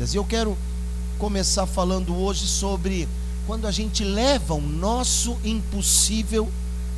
[0.00, 0.56] E eu quero
[1.18, 3.08] começar falando hoje sobre
[3.48, 6.48] quando a gente leva o nosso impossível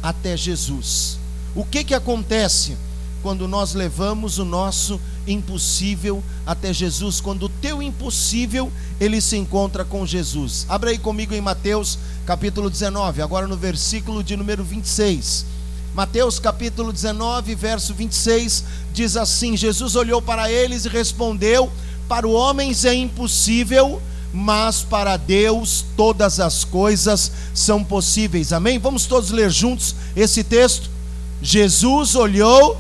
[0.03, 1.19] até Jesus.
[1.55, 2.77] O que que acontece
[3.23, 7.23] quando nós levamos o nosso impossível até Jesus?
[7.23, 8.71] Quando o teu impossível
[9.01, 10.67] ele se encontra com Jesus.
[10.69, 15.47] Abra aí comigo em Mateus capítulo 19, agora no versículo de número 26.
[15.95, 18.63] Mateus capítulo 19, verso 26
[18.93, 21.73] diz assim: Jesus olhou para eles e respondeu:
[22.11, 24.03] para o homem é impossível,
[24.33, 28.53] mas para Deus todas as coisas são possíveis.
[28.53, 28.81] Amém?
[28.81, 30.91] Vamos todos ler juntos esse texto.
[31.41, 32.77] Jesus olhou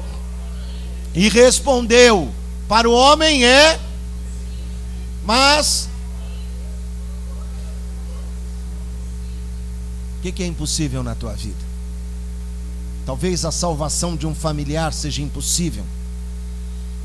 [1.15, 2.29] e respondeu:
[2.69, 3.79] Para o homem é,
[5.25, 5.89] mas.
[10.19, 11.71] O que, que é impossível na tua vida?
[13.07, 15.85] Talvez a salvação de um familiar seja impossível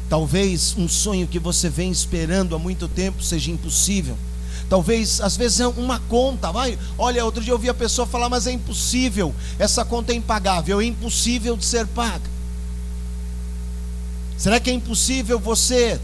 [0.10, 4.18] Talvez um sonho que você vem esperando há muito tempo seja impossível.
[4.70, 6.52] Talvez, às vezes, é uma conta.
[6.52, 10.16] Vai, olha, outro dia eu ouvi a pessoa falar, mas é impossível, essa conta é
[10.16, 12.36] impagável, é impossível de ser paga.
[14.38, 16.00] Será que é impossível você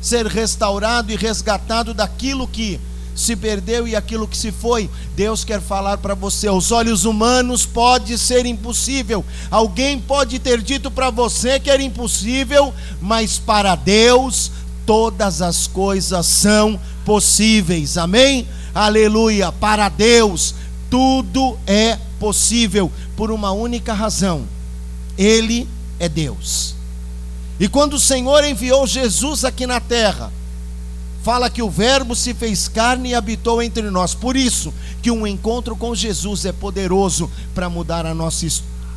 [0.00, 2.80] ser restaurado e resgatado daquilo que
[3.14, 4.90] se perdeu e aquilo que se foi.
[5.14, 6.48] Deus quer falar para você.
[6.48, 9.24] Aos olhos humanos pode ser impossível.
[9.50, 14.50] Alguém pode ter dito para você que era impossível, mas para Deus
[14.84, 17.96] todas as coisas são possíveis.
[17.96, 18.46] Amém?
[18.74, 19.52] Aleluia.
[19.52, 20.54] Para Deus
[20.90, 24.46] tudo é possível por uma única razão.
[25.18, 26.74] Ele é Deus.
[27.58, 30.32] E quando o Senhor enviou Jesus aqui na terra,
[31.24, 34.14] fala que o Verbo se fez carne e habitou entre nós.
[34.14, 38.46] Por isso que um encontro com Jesus é poderoso para mudar a nossa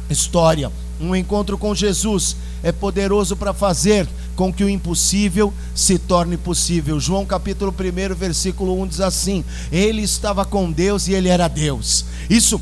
[0.09, 0.69] história.
[0.99, 4.05] Um encontro com Jesus é poderoso para fazer
[4.35, 6.99] com que o impossível se torne possível.
[6.99, 12.03] João capítulo 1, versículo 1 diz assim: Ele estava com Deus e ele era Deus.
[12.29, 12.59] Isso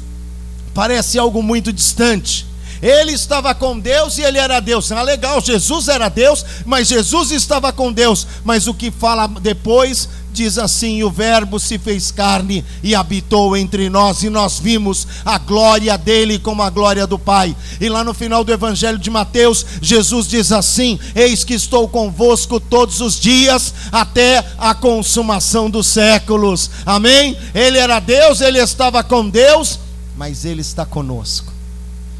[0.75, 2.45] parece algo muito distante
[2.81, 4.91] ele estava com Deus e ele era Deus.
[4.91, 8.27] Ah, legal, Jesus era Deus, mas Jesus estava com Deus.
[8.43, 13.89] Mas o que fala depois diz assim: o Verbo se fez carne e habitou entre
[13.89, 17.55] nós, e nós vimos a glória dele como a glória do Pai.
[17.79, 22.59] E lá no final do Evangelho de Mateus, Jesus diz assim: Eis que estou convosco
[22.59, 26.69] todos os dias, até a consumação dos séculos.
[26.85, 27.37] Amém?
[27.53, 29.79] Ele era Deus, ele estava com Deus,
[30.17, 31.54] mas ele está conosco.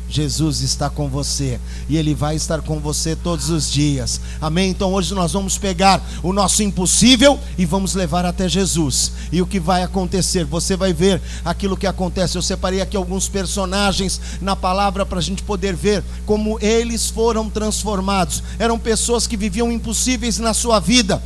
[0.10, 4.22] Jesus está com você e Ele vai estar com você todos os dias.
[4.40, 4.70] Amém?
[4.70, 9.12] Então hoje nós vamos pegar o nosso impossível e vamos levar até Jesus.
[9.32, 10.46] E o que vai acontecer?
[10.46, 12.38] Você vai ver aquilo que acontece.
[12.38, 17.50] Eu separei aqui alguns personagens na palavra para a gente poder ver como eles foram
[17.50, 18.44] transformados.
[18.60, 21.22] Eram pessoas que viviam impossíveis na sua vida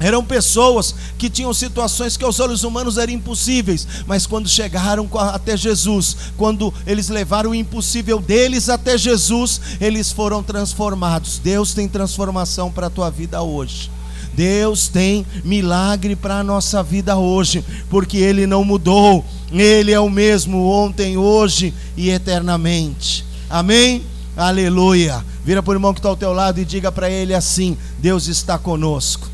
[0.00, 5.56] eram pessoas que tinham situações que aos olhos humanos eram impossíveis, mas quando chegaram até
[5.56, 11.38] Jesus, quando eles levaram o impossível deles até Jesus, eles foram transformados.
[11.38, 13.90] Deus tem transformação para a tua vida hoje.
[14.34, 20.08] Deus tem milagre para a nossa vida hoje, porque Ele não mudou, Ele é o
[20.08, 23.24] mesmo ontem, hoje e eternamente.
[23.50, 24.04] Amém?
[24.36, 25.24] Aleluia.
[25.44, 28.28] Vira para o irmão que está ao teu lado e diga para ele assim: Deus
[28.28, 29.28] está conosco.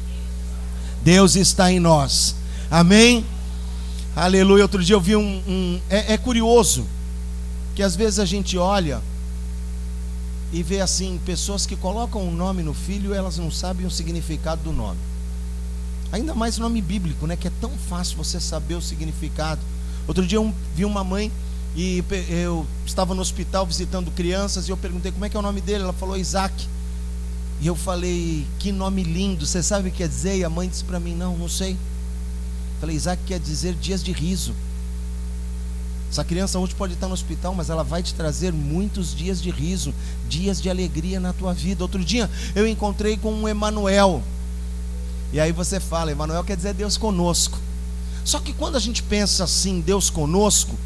[1.04, 2.34] Deus está em nós.
[2.70, 3.26] Amém?
[4.16, 4.64] Aleluia.
[4.64, 5.42] Outro dia eu vi um.
[5.46, 6.86] um é, é curioso
[7.74, 9.02] que às vezes a gente olha
[10.52, 14.62] e vê assim, pessoas que colocam um nome no filho, elas não sabem o significado
[14.62, 14.98] do nome.
[16.10, 17.36] Ainda mais nome bíblico, né?
[17.36, 19.60] Que é tão fácil você saber o significado.
[20.06, 21.30] Outro dia eu vi uma mãe
[21.76, 25.42] e eu estava no hospital visitando crianças e eu perguntei como é que é o
[25.42, 25.82] nome dele.
[25.82, 26.68] Ela falou Isaac.
[27.60, 30.36] E eu falei, que nome lindo, você sabe o que quer dizer?
[30.36, 31.76] E a mãe disse para mim, não, não sei.
[32.80, 34.54] Falei, Isaac quer dizer dias de riso.
[36.10, 39.50] Essa criança hoje pode estar no hospital, mas ela vai te trazer muitos dias de
[39.50, 39.92] riso,
[40.28, 41.82] dias de alegria na tua vida.
[41.82, 44.22] Outro dia eu encontrei com um Emanuel.
[45.32, 47.58] E aí você fala, Emanuel quer dizer Deus conosco.
[48.24, 50.76] Só que quando a gente pensa assim, Deus conosco,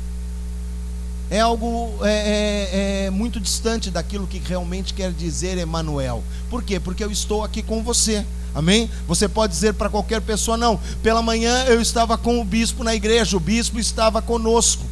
[1.30, 6.25] é algo é, é, é, muito distante daquilo que realmente quer dizer Emmanuel.
[6.48, 6.80] Por quê?
[6.80, 8.25] Porque eu estou aqui com você.
[8.54, 8.90] Amém?
[9.06, 10.80] Você pode dizer para qualquer pessoa, não.
[11.02, 14.84] Pela manhã eu estava com o bispo na igreja, o bispo estava conosco.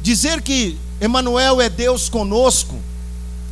[0.00, 2.78] Dizer que Emmanuel é Deus conosco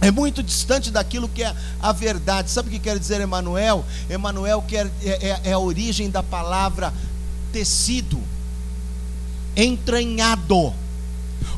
[0.01, 2.51] é muito distante daquilo que é a verdade.
[2.51, 3.85] Sabe o que quer dizer Emmanuel?
[4.09, 6.95] Emmanuel quer, é, é, é a origem da palavra
[7.53, 8.19] tecido,
[9.55, 10.73] entranhado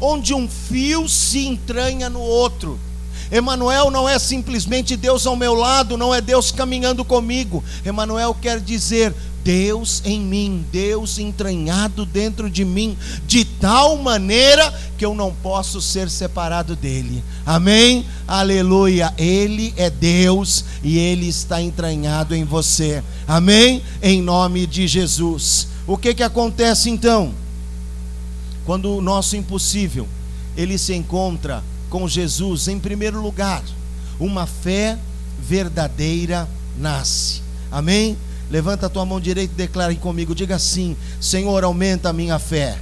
[0.00, 2.78] onde um fio se entranha no outro.
[3.30, 7.64] Emanuel não é simplesmente Deus ao meu lado, não é Deus caminhando comigo.
[7.82, 12.96] Emanuel quer dizer Deus em mim, Deus entranhado dentro de mim,
[13.26, 17.24] de tal maneira que eu não posso ser separado dele.
[17.44, 18.06] Amém?
[18.28, 19.12] Aleluia.
[19.18, 23.02] Ele é Deus e ele está entranhado em você.
[23.26, 23.82] Amém?
[24.02, 25.68] Em nome de Jesus.
[25.86, 27.34] O que que acontece então?
[28.64, 30.08] Quando o nosso impossível
[30.56, 33.62] ele se encontra com Jesus, em primeiro lugar,
[34.18, 34.98] uma fé
[35.38, 36.48] verdadeira
[36.78, 37.42] nasce.
[37.70, 38.16] Amém?
[38.50, 40.34] Levanta a tua mão direita e declare comigo.
[40.34, 42.78] Diga assim: Senhor, aumenta a minha fé.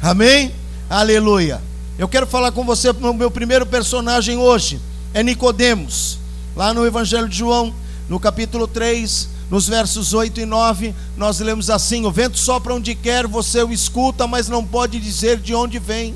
[0.00, 0.52] Amém?
[0.88, 1.60] Aleluia.
[1.98, 4.80] Eu quero falar com você no meu primeiro personagem hoje.
[5.12, 6.18] É Nicodemos.
[6.54, 7.74] Lá no Evangelho de João,
[8.08, 12.94] no capítulo 3, nos versos 8 e 9, nós lemos assim: O vento sopra onde
[12.94, 16.14] quer, você o escuta, mas não pode dizer de onde vem,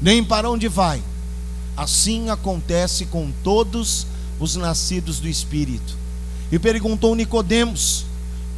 [0.00, 1.02] nem para onde vai.
[1.76, 4.06] Assim acontece com todos
[4.38, 6.04] os nascidos do Espírito
[6.52, 8.04] e perguntou Nicodemos: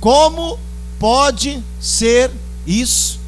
[0.00, 0.58] Como
[0.98, 2.30] pode ser
[2.66, 3.18] isso?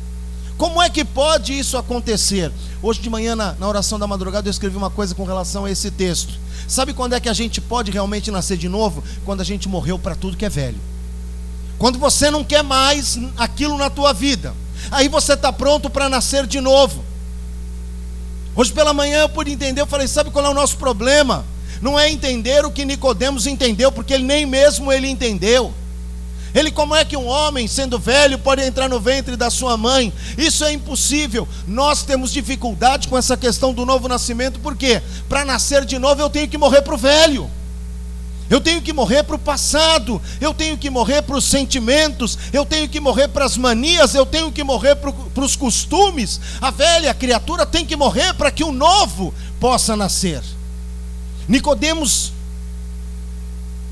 [0.56, 2.52] Como é que pode isso acontecer?
[2.82, 5.70] Hoje de manhã, na, na, oração da madrugada, eu escrevi uma coisa com relação a
[5.70, 6.34] esse texto.
[6.69, 9.03] Sabe quando é que a gente pode realmente nascer de novo?
[9.25, 10.81] Quando a gente morreu para tudo que é velho.
[11.79, 14.55] Quando você não quer mais aquilo na tua vida.
[14.91, 17.05] Aí você está pronto para nascer de novo.
[18.55, 21.44] Hoje pela manhã eu pude entender, eu falei, sabe qual é o nosso problema?
[21.81, 25.73] não é entender o que Nicodemos entendeu, porque ele nem mesmo ele entendeu.
[26.54, 30.12] Ele, como é que um homem, sendo velho, pode entrar no ventre da sua mãe?
[30.36, 31.46] Isso é impossível.
[31.66, 36.30] Nós temos dificuldade com essa questão do novo nascimento, porque para nascer de novo eu
[36.30, 37.50] tenho que morrer para o velho.
[38.50, 42.64] Eu tenho que morrer para o passado, eu tenho que morrer para os sentimentos, eu
[42.64, 46.40] tenho que morrer para as manias, eu tenho que morrer para os costumes.
[46.58, 50.42] A velha criatura tem que morrer para que o novo possa nascer.
[51.46, 52.32] Nicodemos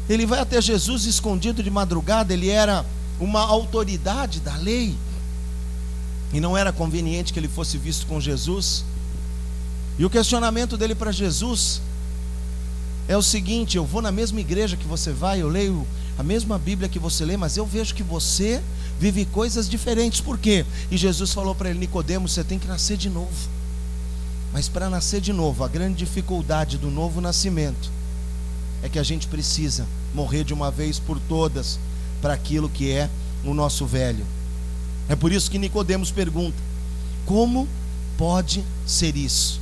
[0.08, 2.84] ele vai até Jesus escondido de madrugada, ele era
[3.18, 4.94] uma autoridade da lei.
[6.32, 8.84] E não era conveniente que ele fosse visto com Jesus.
[9.98, 11.80] E o questionamento dele para Jesus
[13.08, 15.86] é o seguinte: eu vou na mesma igreja que você vai, eu leio
[16.18, 18.62] a mesma Bíblia que você lê, mas eu vejo que você
[18.98, 20.20] vive coisas diferentes.
[20.20, 20.64] Por quê?
[20.90, 23.56] E Jesus falou para ele: Nicodemos, você tem que nascer de novo.
[24.52, 27.90] Mas para nascer de novo, a grande dificuldade do novo nascimento
[28.82, 31.78] é que a gente precisa morrer de uma vez por todas
[32.20, 33.10] para aquilo que é
[33.44, 34.24] o nosso velho.
[35.08, 36.56] É por isso que Nicodemos pergunta:
[37.24, 37.68] como
[38.16, 39.60] pode ser isso?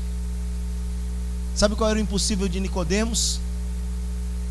[1.55, 3.41] Sabe qual era o impossível de Nicodemos?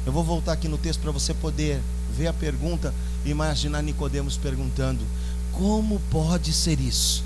[0.06, 1.82] Eu vou voltar aqui no texto para você poder
[2.16, 2.94] ver a pergunta
[3.26, 5.04] e imaginar Nicodemos perguntando:
[5.52, 7.24] como pode ser isso?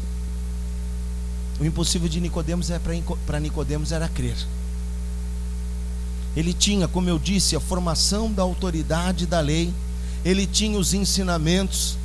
[1.59, 2.79] O impossível de Nicodemos é
[3.25, 4.37] para Nicodemos era crer.
[6.37, 9.73] Ele tinha, como eu disse, a formação da autoridade da lei,
[10.23, 11.97] ele tinha os ensinamentos,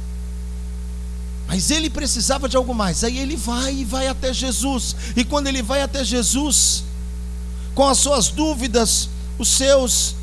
[1.46, 3.05] mas ele precisava de algo mais.
[3.05, 4.96] Aí ele vai e vai até Jesus.
[5.14, 6.82] E quando ele vai até Jesus,
[7.75, 10.14] com as suas dúvidas, os seus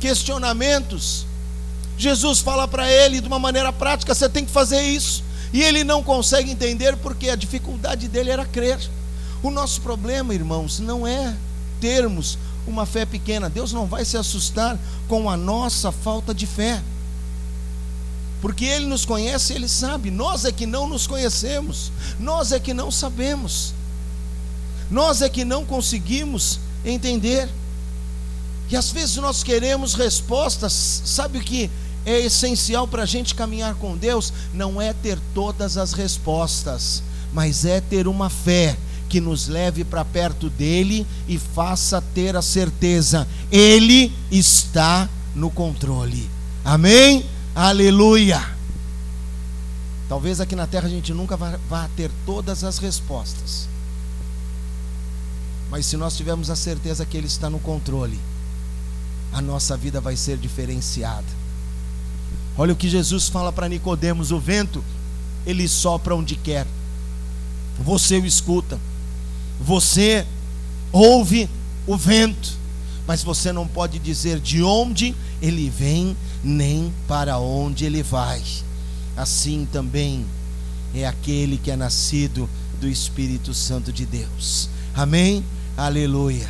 [0.00, 1.26] questionamentos,
[1.98, 5.22] Jesus fala para ele de uma maneira prática: você tem que fazer isso.
[5.52, 8.78] E ele não consegue entender porque a dificuldade dele era crer.
[9.42, 11.36] O nosso problema, irmãos, não é
[11.82, 12.38] termos
[12.68, 13.48] uma fé pequena.
[13.48, 14.78] Deus não vai se assustar
[15.08, 16.82] com a nossa falta de fé.
[18.40, 20.10] Porque Ele nos conhece, Ele sabe.
[20.10, 21.90] Nós é que não nos conhecemos.
[22.18, 23.74] Nós é que não sabemos.
[24.90, 27.48] Nós é que não conseguimos entender.
[28.70, 31.02] E às vezes nós queremos respostas.
[31.04, 31.70] Sabe o que
[32.06, 37.64] é essencial para a gente caminhar com Deus não é ter todas as respostas, mas
[37.66, 38.76] é ter uma fé
[39.08, 46.28] que nos leve para perto dele e faça ter a certeza, ele está no controle.
[46.64, 47.24] Amém?
[47.54, 48.56] Aleluia.
[50.08, 53.68] Talvez aqui na terra a gente nunca vá ter todas as respostas.
[55.70, 58.18] Mas se nós tivermos a certeza que Ele está no controle,
[59.32, 61.26] a nossa vida vai ser diferenciada.
[62.56, 64.82] Olha o que Jesus fala para Nicodemos: o vento,
[65.46, 66.66] ele sopra onde quer.
[67.78, 68.80] Você o escuta.
[69.60, 70.26] Você
[70.92, 71.48] ouve
[71.86, 72.56] o vento,
[73.06, 78.42] mas você não pode dizer de onde ele vem, nem para onde ele vai.
[79.16, 80.24] Assim também
[80.94, 82.48] é aquele que é nascido
[82.80, 84.68] do Espírito Santo de Deus.
[84.94, 85.44] Amém?
[85.76, 86.48] Aleluia.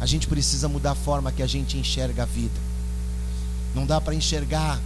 [0.00, 2.60] A gente precisa mudar a forma que a gente enxerga a vida.
[3.74, 4.80] Não dá para enxergar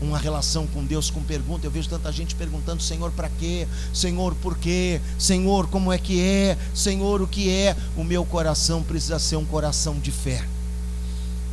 [0.00, 1.66] uma relação com Deus com pergunta.
[1.66, 3.66] Eu vejo tanta gente perguntando: Senhor, para quê?
[3.92, 5.00] Senhor, por quê?
[5.18, 6.56] Senhor, como é que é?
[6.74, 7.76] Senhor, o que é?
[7.96, 10.44] O meu coração precisa ser um coração de fé.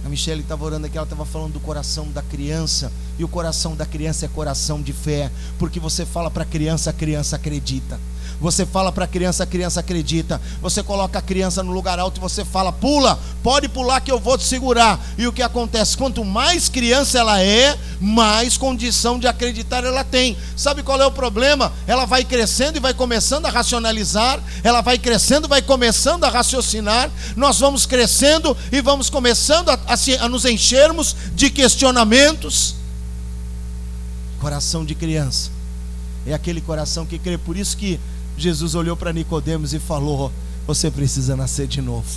[0.05, 2.91] A Michelle estava orando aqui, ela estava falando do coração da criança.
[3.17, 6.91] E o coração da criança é coração de fé, porque você fala para a criança,
[6.91, 7.99] a criança acredita.
[8.39, 10.41] Você fala para a criança, a criança acredita.
[10.61, 14.19] Você coloca a criança no lugar alto e você fala: pula, pode pular que eu
[14.19, 14.99] vou te segurar.
[15.17, 15.95] E o que acontece?
[15.95, 20.37] Quanto mais criança ela é, mais condição de acreditar ela tem.
[20.55, 21.71] Sabe qual é o problema?
[21.87, 27.09] Ela vai crescendo e vai começando a racionalizar, ela vai crescendo, vai começando a raciocinar.
[27.37, 32.75] Nós vamos crescendo e vamos começando a, a, a nos enchermos de questionamentos.
[34.39, 35.49] Coração de criança
[36.27, 37.37] é aquele coração que crê.
[37.37, 37.99] Por isso que
[38.37, 40.31] Jesus olhou para Nicodemos e falou:
[40.67, 42.07] Você precisa nascer de novo.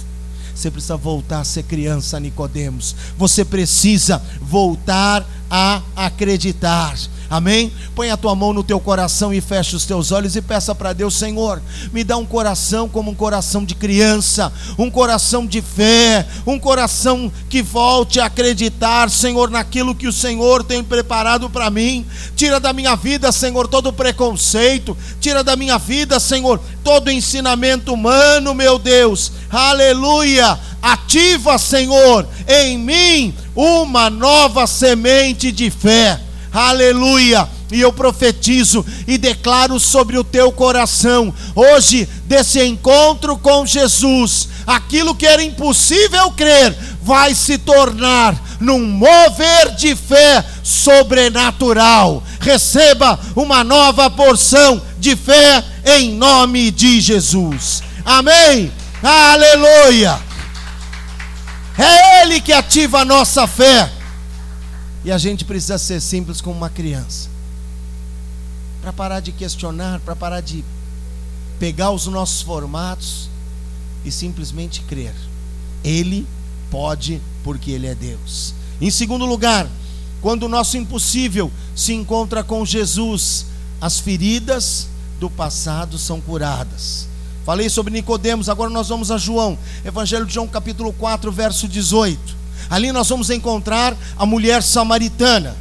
[0.54, 2.94] Você precisa voltar a ser criança, Nicodemos.
[3.16, 6.98] Você precisa voltar a acreditar.
[7.30, 7.70] Amém?
[7.94, 10.94] Põe a tua mão no teu coração e fecha os teus olhos e peça para
[10.94, 11.60] Deus, Senhor,
[11.92, 17.30] me dá um coração como um coração de criança, um coração de fé, um coração
[17.50, 22.06] que volte a acreditar, Senhor, naquilo que o Senhor tem preparado para mim.
[22.34, 28.54] Tira da minha vida, Senhor, todo preconceito, tira da minha vida, Senhor, todo ensinamento humano,
[28.54, 29.32] meu Deus.
[29.50, 30.58] Aleluia!
[30.80, 36.20] Ativa, Senhor, em mim uma nova semente de fé
[36.66, 37.48] aleluia.
[37.70, 45.14] E eu profetizo e declaro sobre o teu coração, hoje, desse encontro com Jesus, aquilo
[45.14, 52.22] que era impossível crer, vai se tornar num mover de fé sobrenatural.
[52.40, 57.82] Receba uma nova porção de fé em nome de Jesus.
[58.04, 58.72] Amém.
[59.02, 60.18] Aleluia.
[61.76, 63.97] É Ele que ativa a nossa fé.
[65.04, 67.28] E a gente precisa ser simples como uma criança.
[68.80, 70.64] Para parar de questionar, para parar de
[71.58, 73.28] pegar os nossos formatos
[74.04, 75.14] e simplesmente crer.
[75.82, 76.26] Ele
[76.70, 78.54] pode porque ele é Deus.
[78.80, 79.68] Em segundo lugar,
[80.20, 83.46] quando o nosso impossível se encontra com Jesus,
[83.80, 84.88] as feridas
[85.18, 87.08] do passado são curadas.
[87.44, 89.58] Falei sobre Nicodemos, agora nós vamos a João.
[89.84, 92.36] Evangelho de João capítulo 4, verso 18.
[92.70, 95.56] Ali nós vamos encontrar a mulher samaritana.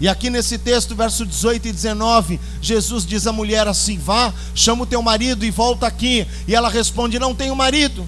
[0.00, 4.82] E aqui nesse texto, verso 18 e 19, Jesus diz à mulher assim: Vá, chama
[4.82, 6.26] o teu marido e volta aqui.
[6.46, 8.04] E ela responde: Não tenho marido.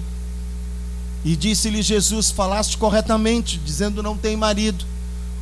[1.23, 4.85] E disse-lhe Jesus: Falaste corretamente, dizendo não tem marido.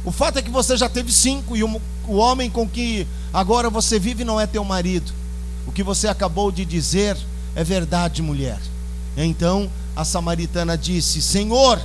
[0.06, 3.70] O fato é que você já teve cinco, e o, o homem com que agora
[3.70, 5.12] você vive não é teu marido.
[5.66, 7.18] O que você acabou de dizer
[7.56, 8.60] é verdade, mulher.
[9.18, 11.82] Então a samaritana disse: Senhor,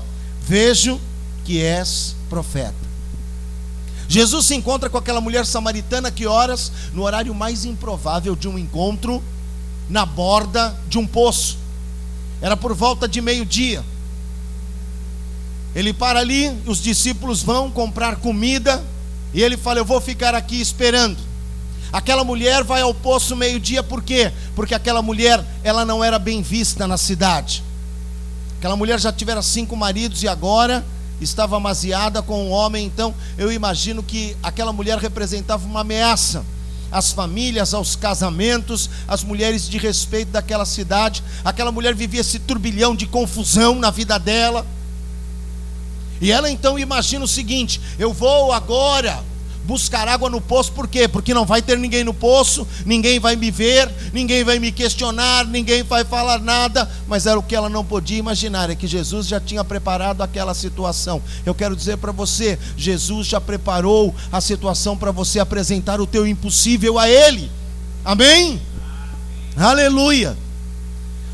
[0.48, 0.98] Vejo
[1.44, 2.88] que és profeta.
[4.08, 8.58] Jesus se encontra com aquela mulher samaritana que horas no horário mais improvável de um
[8.58, 9.22] encontro
[9.90, 11.58] na borda de um poço.
[12.40, 13.84] Era por volta de meio-dia.
[15.74, 18.82] Ele para ali, os discípulos vão comprar comida
[19.34, 21.18] e ele fala: Eu vou ficar aqui esperando.
[21.92, 24.32] Aquela mulher vai ao poço meio-dia, por quê?
[24.56, 27.67] Porque aquela mulher, ela não era bem vista na cidade.
[28.58, 30.84] Aquela mulher já tivera cinco maridos e agora
[31.20, 36.44] estava amaziada com um homem, então eu imagino que aquela mulher representava uma ameaça
[36.90, 41.22] às famílias, aos casamentos, às mulheres de respeito daquela cidade.
[41.44, 44.66] Aquela mulher vivia esse turbilhão de confusão na vida dela.
[46.20, 49.22] E ela então imagina o seguinte: eu vou agora
[49.68, 51.06] buscar água no poço, por quê?
[51.06, 55.44] Porque não vai ter ninguém no poço, ninguém vai me ver, ninguém vai me questionar,
[55.46, 59.26] ninguém vai falar nada, mas era o que ela não podia imaginar, é que Jesus
[59.26, 61.20] já tinha preparado aquela situação.
[61.44, 66.26] Eu quero dizer para você, Jesus já preparou a situação para você apresentar o teu
[66.26, 67.50] impossível a Ele.
[68.02, 68.62] Amém?
[69.54, 70.34] Aleluia.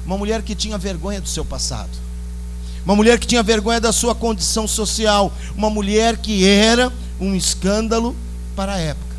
[0.04, 1.90] Uma mulher que tinha vergonha do seu passado.
[2.84, 8.16] Uma mulher que tinha vergonha da sua condição social, uma mulher que era um escândalo
[8.54, 9.14] para a época.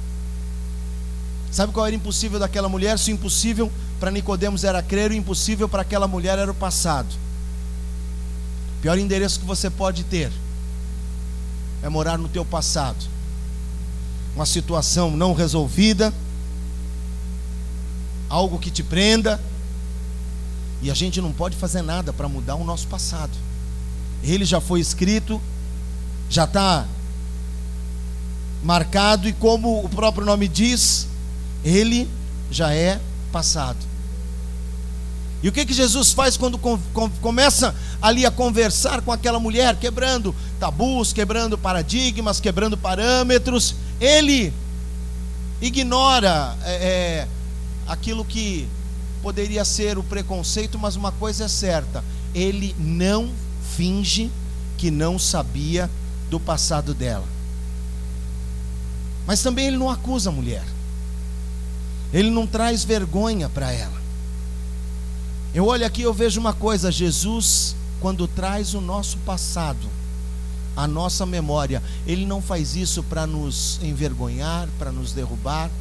[1.51, 2.99] Sabe qual era impossível daquela mulher?
[2.99, 7.07] Se o impossível para Nicodemos era crer, o impossível para aquela mulher era o passado.
[8.77, 10.31] O pior endereço que você pode ter
[11.81, 13.05] é morar no teu passado.
[14.35, 16.13] Uma situação não resolvida,
[18.27, 19.39] algo que te prenda,
[20.81, 23.31] e a gente não pode fazer nada para mudar o nosso passado.
[24.21, 25.41] Ele já foi escrito,
[26.29, 26.85] já está
[28.65, 31.07] marcado, e como o próprio nome diz,
[31.63, 32.09] ele
[32.49, 32.99] já é
[33.31, 33.77] passado.
[35.43, 39.39] E o que, que Jesus faz quando com, com, começa ali a conversar com aquela
[39.39, 43.75] mulher, quebrando tabus, quebrando paradigmas, quebrando parâmetros.
[44.01, 44.51] Ele
[45.61, 47.27] ignora é, é,
[47.85, 48.67] aquilo que
[49.21, 52.03] poderia ser o preconceito, mas uma coisa é certa:
[52.33, 53.29] ele não
[53.77, 54.31] finge
[54.75, 55.87] que não sabia
[56.31, 57.34] do passado dela.
[59.25, 60.63] Mas também ele não acusa a mulher.
[62.13, 64.01] Ele não traz vergonha para ela.
[65.53, 69.87] Eu olho aqui, eu vejo uma coisa, Jesus, quando traz o nosso passado,
[70.75, 75.71] a nossa memória, ele não faz isso para nos envergonhar, para nos derrubar,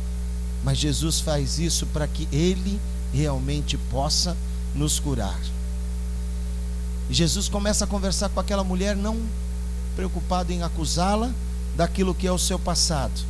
[0.62, 2.80] mas Jesus faz isso para que ele
[3.12, 4.36] realmente possa
[4.74, 5.38] nos curar.
[7.10, 9.20] E Jesus começa a conversar com aquela mulher, não
[9.94, 11.30] preocupado em acusá-la
[11.76, 13.20] daquilo que é o seu passado,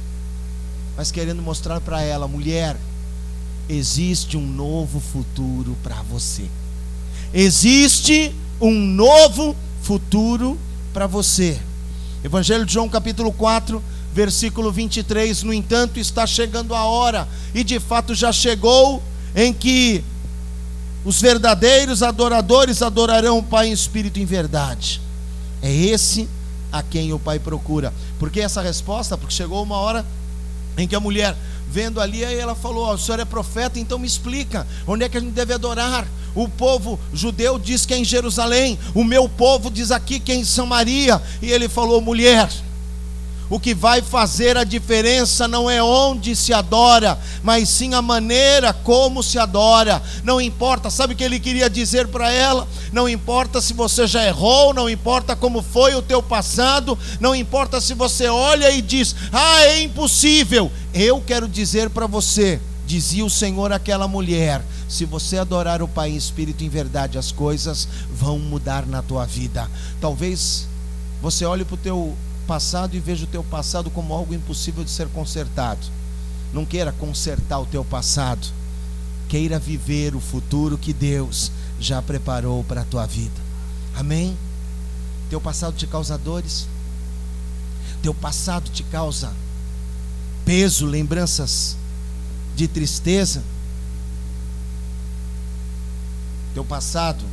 [0.96, 2.76] mas querendo mostrar para ela, mulher,
[3.68, 6.44] existe um novo futuro para você.
[7.32, 10.58] Existe um novo futuro
[10.92, 11.60] para você.
[12.22, 13.82] Evangelho de João, capítulo 4,
[14.14, 15.42] versículo 23.
[15.42, 19.02] No entanto, está chegando a hora, e de fato já chegou,
[19.34, 20.04] em que
[21.04, 25.00] os verdadeiros adoradores adorarão o Pai em espírito e em verdade.
[25.60, 26.28] É esse
[26.70, 27.92] a quem o Pai procura.
[28.18, 29.18] Por que essa resposta?
[29.18, 30.06] Porque chegou uma hora
[30.76, 31.36] em que a mulher,
[31.68, 35.08] vendo ali, aí ela falou: oh, O senhor é profeta, então me explica, onde é
[35.08, 36.06] que a gente deve adorar?
[36.34, 40.34] O povo judeu diz que é em Jerusalém, o meu povo diz aqui que é
[40.34, 41.20] em Samaria.
[41.40, 42.48] E ele falou: Mulher,
[43.54, 48.72] o que vai fazer a diferença não é onde se adora, mas sim a maneira
[48.72, 50.02] como se adora.
[50.24, 52.66] Não importa, sabe o que ele queria dizer para ela?
[52.92, 57.80] Não importa se você já errou, não importa como foi o teu passado, não importa
[57.80, 60.68] se você olha e diz: "Ah, é impossível".
[60.92, 66.10] Eu quero dizer para você, dizia o Senhor àquela mulher: se você adorar o Pai
[66.10, 69.70] em espírito e em verdade, as coisas vão mudar na tua vida.
[70.00, 70.66] Talvez
[71.22, 74.90] você olhe para o teu passado e veja o teu passado como algo impossível de
[74.90, 75.86] ser consertado.
[76.52, 78.46] Não queira consertar o teu passado.
[79.28, 83.40] Queira viver o futuro que Deus já preparou para a tua vida.
[83.96, 84.36] Amém?
[85.28, 86.68] Teu passado te causa dores.
[88.02, 89.32] Teu passado te causa
[90.44, 91.76] peso, lembranças
[92.54, 93.42] de tristeza.
[96.52, 97.24] Teu passado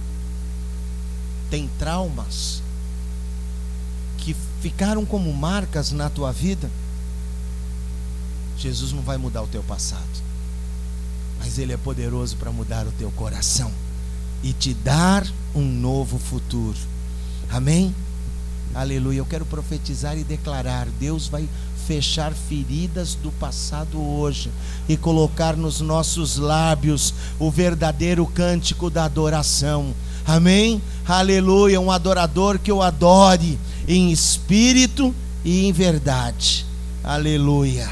[1.50, 2.61] tem traumas
[4.62, 6.70] ficaram como marcas na tua vida,
[8.58, 10.22] Jesus não vai mudar o teu passado,
[11.40, 13.72] mas Ele é poderoso para mudar o teu coração
[14.44, 16.78] e te dar um novo futuro.
[17.50, 17.94] Amém?
[18.74, 19.18] Aleluia.
[19.18, 21.48] Eu quero profetizar e declarar: Deus vai
[21.88, 24.52] fechar feridas do passado hoje
[24.88, 29.94] e colocar nos nossos lábios o verdadeiro cântico da adoração.
[30.26, 30.82] Amém?
[31.08, 31.80] Aleluia.
[31.80, 36.66] Um adorador que eu adore em espírito e em verdade.
[37.04, 37.90] Aleluia.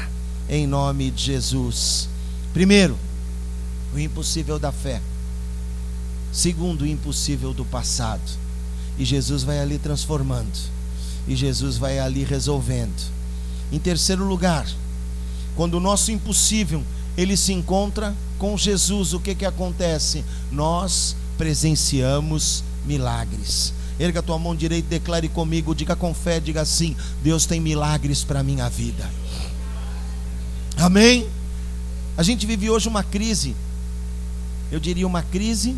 [0.48, 2.08] Em nome de Jesus.
[2.52, 2.98] Primeiro,
[3.94, 5.00] o impossível da fé.
[6.32, 8.22] Segundo, o impossível do passado.
[8.98, 10.58] E Jesus vai ali transformando.
[11.26, 13.10] E Jesus vai ali resolvendo.
[13.72, 14.66] Em terceiro lugar,
[15.56, 16.82] quando o nosso impossível
[17.16, 20.24] ele se encontra com Jesus, o que que acontece?
[20.50, 23.72] Nós presenciamos milagres.
[23.98, 28.40] Erga tua mão direita, declare comigo, diga com fé, diga assim: Deus tem milagres para
[28.40, 29.10] a minha vida.
[30.76, 31.26] Amém?
[32.14, 33.56] A gente vive hoje uma crise,
[34.70, 35.74] eu diria uma crise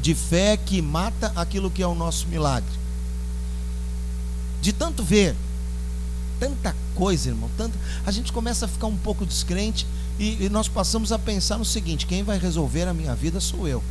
[0.00, 2.78] de fé que mata aquilo que é o nosso milagre.
[4.62, 5.34] De tanto ver,
[6.38, 9.84] tanta coisa, irmão, tanto, a gente começa a ficar um pouco descrente
[10.16, 13.66] e, e nós passamos a pensar no seguinte: quem vai resolver a minha vida sou
[13.66, 13.82] eu.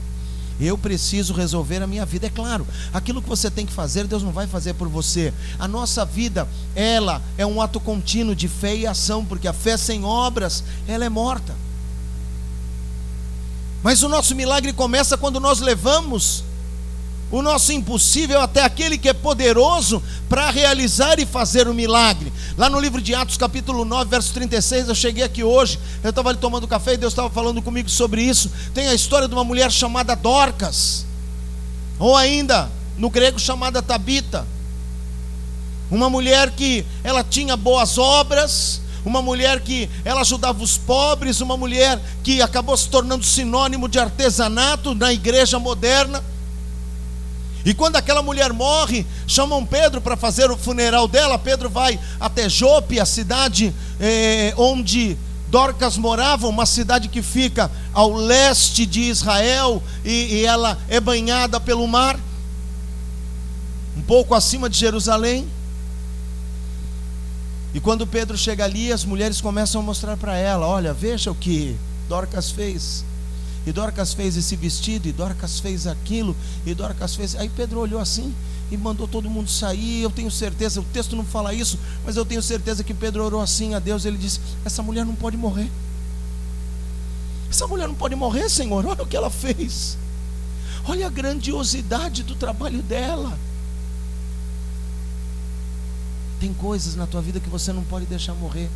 [0.59, 2.27] Eu preciso resolver a minha vida.
[2.27, 5.33] É claro, aquilo que você tem que fazer, Deus não vai fazer por você.
[5.57, 9.77] A nossa vida, ela é um ato contínuo de fé e ação, porque a fé
[9.77, 11.55] sem obras, ela é morta.
[13.81, 16.43] Mas o nosso milagre começa quando nós levamos
[17.33, 22.31] o nosso impossível até aquele que é poderoso para realizar e fazer o milagre.
[22.55, 26.29] Lá no livro de Atos, capítulo 9, verso 36, eu cheguei aqui hoje, eu estava
[26.29, 28.51] ali tomando café e Deus estava falando comigo sobre isso.
[28.71, 31.07] Tem a história de uma mulher chamada Dorcas,
[31.97, 32.69] ou ainda
[32.99, 34.45] no grego chamada Tabita.
[35.89, 41.57] Uma mulher que ela tinha boas obras, uma mulher que ela ajudava os pobres, uma
[41.57, 46.23] mulher que acabou se tornando sinônimo de artesanato na igreja moderna.
[47.65, 51.39] E quando aquela mulher morre, chamam Pedro para fazer o funeral dela.
[51.39, 58.11] Pedro vai até Jope, a cidade eh, onde Dorcas morava, uma cidade que fica ao
[58.11, 62.19] leste de Israel e, e ela é banhada pelo mar.
[63.95, 65.47] um pouco acima de Jerusalém.
[67.73, 71.35] E quando Pedro chega ali, as mulheres começam a mostrar para ela: olha, veja o
[71.35, 71.77] que
[72.09, 73.05] Dorcas fez.
[73.65, 77.35] E Dorcas fez esse vestido, e Dorcas fez aquilo, e Dorcas fez.
[77.35, 78.33] Aí Pedro olhou assim
[78.69, 80.01] e mandou todo mundo sair.
[80.01, 83.41] Eu tenho certeza, o texto não fala isso, mas eu tenho certeza que Pedro orou
[83.41, 84.03] assim a Deus.
[84.05, 85.69] Ele disse: Essa mulher não pode morrer.
[87.49, 88.85] Essa mulher não pode morrer, Senhor.
[88.85, 89.97] Olha o que ela fez.
[90.85, 93.37] Olha a grandiosidade do trabalho dela.
[96.39, 98.69] Tem coisas na tua vida que você não pode deixar morrer.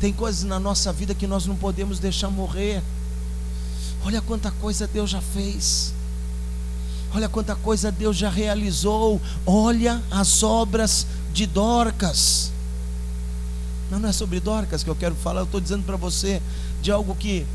[0.00, 2.82] Tem coisas na nossa vida que nós não podemos deixar morrer.
[4.04, 5.92] Olha quanta coisa Deus já fez.
[7.14, 9.20] Olha quanta coisa Deus já realizou.
[9.46, 12.52] Olha as obras de Dorcas.
[13.90, 16.42] Não, não é sobre Dorcas que eu quero falar, eu estou dizendo para você
[16.82, 17.46] de algo que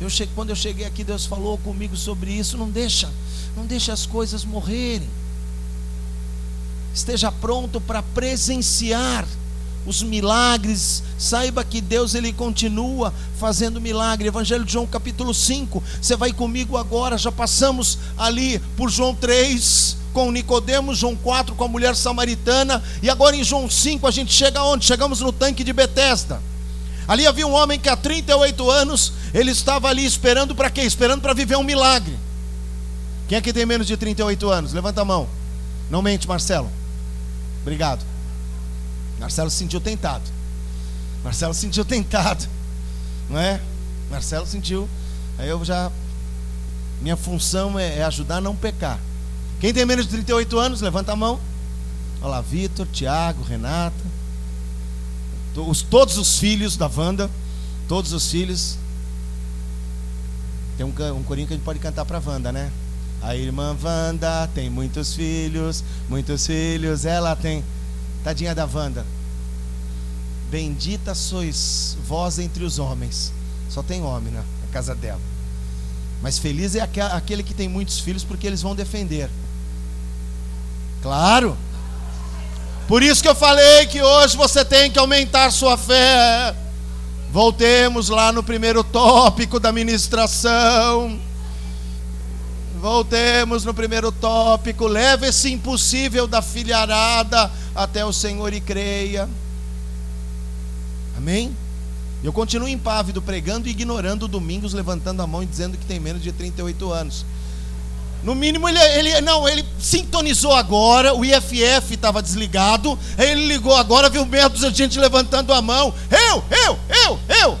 [0.00, 2.58] eu cheguei, quando eu cheguei aqui, Deus falou comigo sobre isso.
[2.58, 3.08] Não deixa,
[3.56, 5.08] não deixa as coisas morrerem.
[6.92, 9.26] Esteja pronto para presenciar
[9.86, 11.02] os milagres.
[11.18, 14.28] Saiba que Deus ele continua fazendo milagre.
[14.28, 15.82] Evangelho de João capítulo 5.
[16.00, 21.64] Você vai comigo agora, já passamos ali por João 3 com Nicodemos, João 4 com
[21.64, 24.84] a mulher samaritana e agora em João 5 a gente chega onde?
[24.84, 26.40] Chegamos no tanque de Betesda.
[27.08, 30.82] Ali havia um homem que há 38 anos ele estava ali esperando para quê?
[30.82, 32.16] Esperando para viver um milagre.
[33.28, 34.72] Quem é que tem menos de 38 anos?
[34.72, 35.28] Levanta a mão.
[35.90, 36.70] Não mente, Marcelo.
[37.62, 38.11] Obrigado.
[39.22, 40.24] Marcelo se sentiu tentado.
[41.22, 42.44] Marcelo se sentiu tentado.
[43.30, 43.60] Não é?
[44.10, 44.88] Marcelo sentiu.
[45.38, 45.92] Aí eu já.
[47.00, 48.98] Minha função é, é ajudar a não pecar.
[49.60, 51.38] Quem tem menos de 38 anos, levanta a mão.
[52.20, 53.94] Olha lá, Vitor, Tiago, Renata.
[55.54, 57.30] Os, todos os filhos da Wanda.
[57.86, 58.76] Todos os filhos.
[60.76, 62.72] Tem um, um corinho que a gente pode cantar para a Wanda, né?
[63.22, 67.62] A irmã Wanda tem muitos filhos, muitos filhos, ela tem.
[68.24, 69.04] Tadinha da Wanda.
[70.50, 73.32] Bendita sois vós entre os homens.
[73.68, 75.20] Só tem homem na casa dela.
[76.20, 79.28] Mas feliz é aquele que tem muitos filhos, porque eles vão defender.
[81.02, 81.56] Claro.
[82.86, 86.54] Por isso que eu falei que hoje você tem que aumentar sua fé.
[87.32, 91.18] Voltemos lá no primeiro tópico da ministração.
[92.78, 94.86] Voltemos no primeiro tópico.
[94.86, 99.28] Leve esse impossível da filharada até o Senhor e creia.
[101.16, 101.54] Amém?
[102.22, 106.22] Eu continuo impávido pregando e ignorando domingos, levantando a mão e dizendo que tem menos
[106.22, 107.26] de 38 anos.
[108.22, 114.08] No mínimo, ele, ele não, ele sintonizou agora, o IFF estava desligado, ele ligou agora,
[114.08, 115.92] viu meia de gente levantando a mão.
[116.08, 117.58] Eu, eu, eu, eu.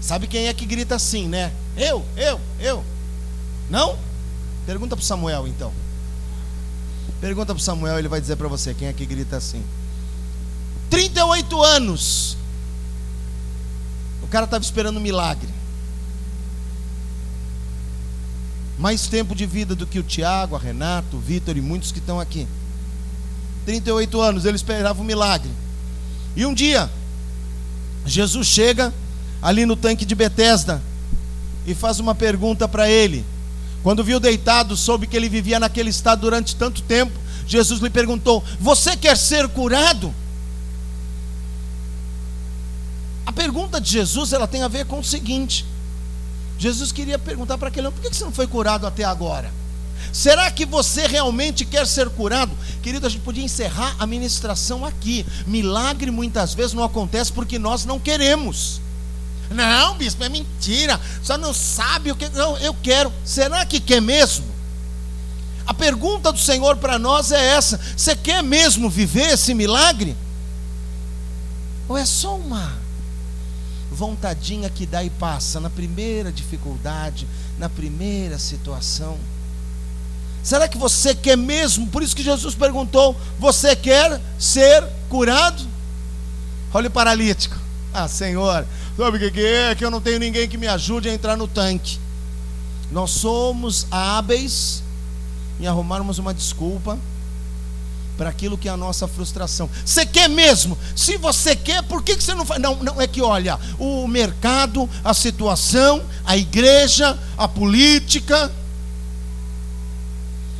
[0.00, 1.52] Sabe quem é que grita assim, né?
[1.76, 2.84] Eu, eu, eu.
[3.70, 3.96] Não?
[4.66, 5.72] Pergunta para Samuel então.
[7.24, 9.64] Pergunta para Samuel, ele vai dizer para você quem é que grita assim.
[10.90, 12.36] 38 anos.
[14.22, 15.48] O cara estava esperando um milagre.
[18.78, 21.98] Mais tempo de vida do que o Tiago, a Renato, o Vitor e muitos que
[21.98, 22.46] estão aqui.
[23.64, 25.50] 38 anos, ele esperava um milagre.
[26.36, 26.90] E um dia,
[28.04, 28.92] Jesus chega
[29.40, 30.82] ali no tanque de Betesda
[31.66, 33.24] e faz uma pergunta para ele.
[33.84, 37.12] Quando viu deitado, soube que ele vivia naquele estado durante tanto tempo.
[37.46, 40.12] Jesus lhe perguntou: Você quer ser curado?
[43.26, 45.66] A pergunta de Jesus ela tem a ver com o seguinte:
[46.58, 49.52] Jesus queria perguntar para aquele homem: por que você não foi curado até agora?
[50.10, 52.56] Será que você realmente quer ser curado?
[52.82, 55.26] Querido, a gente podia encerrar a ministração aqui.
[55.46, 58.80] Milagre muitas vezes não acontece porque nós não queremos.
[59.54, 61.00] Não, bispo, é mentira.
[61.22, 62.28] Só não sabe o que.
[62.30, 63.12] Não, eu quero.
[63.24, 64.44] Será que quer mesmo?
[65.66, 70.16] A pergunta do Senhor para nós é essa: você quer mesmo viver esse milagre?
[71.88, 72.72] Ou é só uma
[73.90, 79.18] vontadinha que dá e passa na primeira dificuldade, na primeira situação?
[80.42, 81.86] Será que você quer mesmo?
[81.86, 85.66] Por isso que Jesus perguntou: Você quer ser curado?
[86.72, 87.56] Olha o paralítico.
[87.94, 89.74] Ah, Senhor, sabe o que é?
[89.74, 91.98] Que eu não tenho ninguém que me ajude a entrar no tanque.
[92.90, 94.82] Nós somos hábeis
[95.58, 96.98] em arrumarmos uma desculpa
[98.16, 99.68] para aquilo que é a nossa frustração.
[99.84, 100.78] Você quer mesmo?
[100.94, 102.60] Se você quer, por que você não faz?
[102.60, 108.50] Não, não é que olha, o mercado, a situação, a igreja, a política.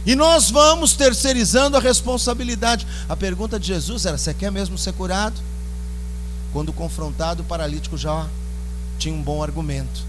[0.07, 2.87] E nós vamos terceirizando a responsabilidade.
[3.09, 5.41] A pergunta de Jesus era: você quer mesmo ser curado?
[6.55, 8.29] Quando confrontado, o paralítico já
[8.97, 10.07] tinha um bom argumento.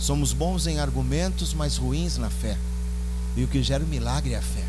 [0.00, 2.58] Somos bons em argumentos, mas ruins na fé.
[3.36, 4.64] E o que gera o milagre é a fé.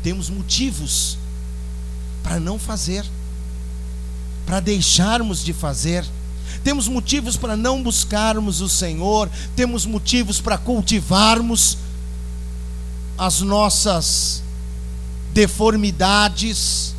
[0.00, 1.18] Temos motivos
[2.22, 3.04] para não fazer,
[4.46, 6.06] para deixarmos de fazer.
[6.62, 11.78] Temos motivos para não buscarmos o Senhor, temos motivos para cultivarmos
[13.18, 14.40] as nossas
[15.34, 16.94] deformidades,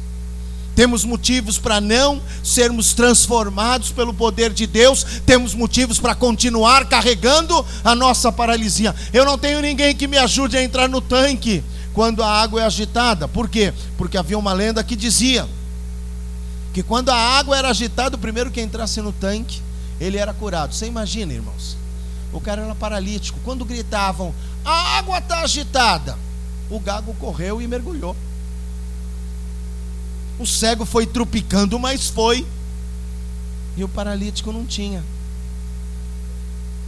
[0.79, 7.65] temos motivos para não sermos transformados pelo poder de Deus, temos motivos para continuar carregando
[7.83, 8.95] a nossa paralisia.
[9.11, 11.61] Eu não tenho ninguém que me ajude a entrar no tanque
[11.93, 13.27] quando a água é agitada.
[13.27, 13.73] Por quê?
[13.97, 15.45] Porque havia uma lenda que dizia
[16.73, 19.61] que quando a água era agitada, o primeiro que entrasse no tanque,
[19.99, 20.73] ele era curado.
[20.73, 21.75] Você imagina, irmãos?
[22.31, 23.37] O cara era paralítico.
[23.43, 26.17] Quando gritavam, a água está agitada,
[26.69, 28.15] o gago correu e mergulhou.
[30.39, 32.47] O cego foi trupicando, mas foi.
[33.75, 35.03] E o paralítico não tinha.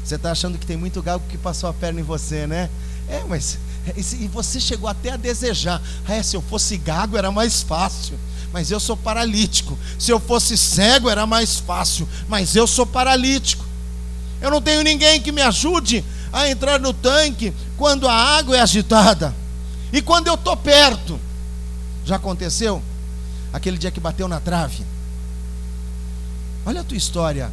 [0.03, 2.69] Você está achando que tem muito gago que passou a perna em você, né?
[3.07, 3.59] É, mas.
[3.97, 5.81] E você chegou até a desejar.
[6.07, 8.17] É, se eu fosse gago era mais fácil.
[8.53, 9.77] Mas eu sou paralítico.
[9.99, 12.07] Se eu fosse cego era mais fácil.
[12.27, 13.65] Mas eu sou paralítico.
[14.41, 18.61] Eu não tenho ninguém que me ajude a entrar no tanque quando a água é
[18.61, 19.35] agitada.
[19.91, 21.19] E quando eu estou perto.
[22.05, 22.81] Já aconteceu?
[23.51, 24.85] Aquele dia que bateu na trave.
[26.65, 27.51] Olha a tua história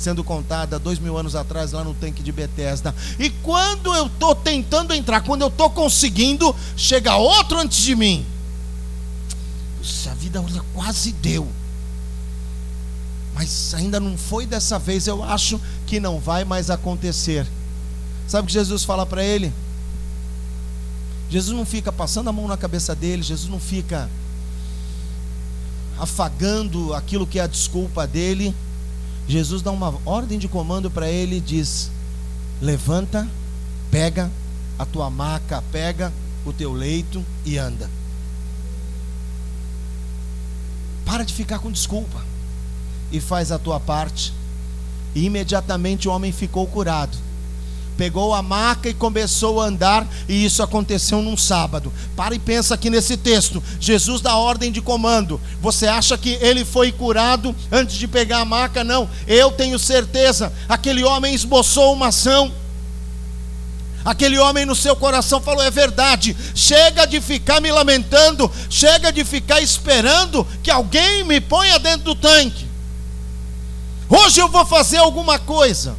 [0.00, 2.94] sendo contada dois mil anos atrás lá no tanque de Bethesda.
[3.18, 8.24] E quando eu estou tentando entrar, quando eu estou conseguindo, chega outro antes de mim.
[9.78, 10.42] Puxa, a vida
[10.74, 11.46] quase deu.
[13.34, 17.46] Mas ainda não foi dessa vez, eu acho que não vai mais acontecer.
[18.26, 19.52] Sabe o que Jesus fala para ele?
[21.28, 24.10] Jesus não fica passando a mão na cabeça dele, Jesus não fica
[26.00, 28.54] afagando aquilo que é a desculpa dele,
[29.28, 31.90] Jesus dá uma ordem de comando para ele e diz:
[32.60, 33.28] levanta,
[33.90, 34.30] pega
[34.78, 36.10] a tua maca, pega
[36.44, 37.88] o teu leito e anda.
[41.04, 42.24] Para de ficar com desculpa
[43.12, 44.32] e faz a tua parte.
[45.14, 47.18] E imediatamente o homem ficou curado
[48.00, 51.92] pegou a maca e começou a andar, e isso aconteceu num sábado.
[52.16, 55.38] Para e pensa aqui nesse texto: Jesus dá ordem de comando.
[55.60, 58.82] Você acha que ele foi curado antes de pegar a maca?
[58.82, 60.50] Não, eu tenho certeza.
[60.66, 62.50] Aquele homem esboçou uma ação.
[64.02, 69.26] Aquele homem no seu coração falou: é verdade, chega de ficar me lamentando, chega de
[69.26, 72.66] ficar esperando que alguém me ponha dentro do tanque.
[74.08, 75.94] Hoje eu vou fazer alguma coisa.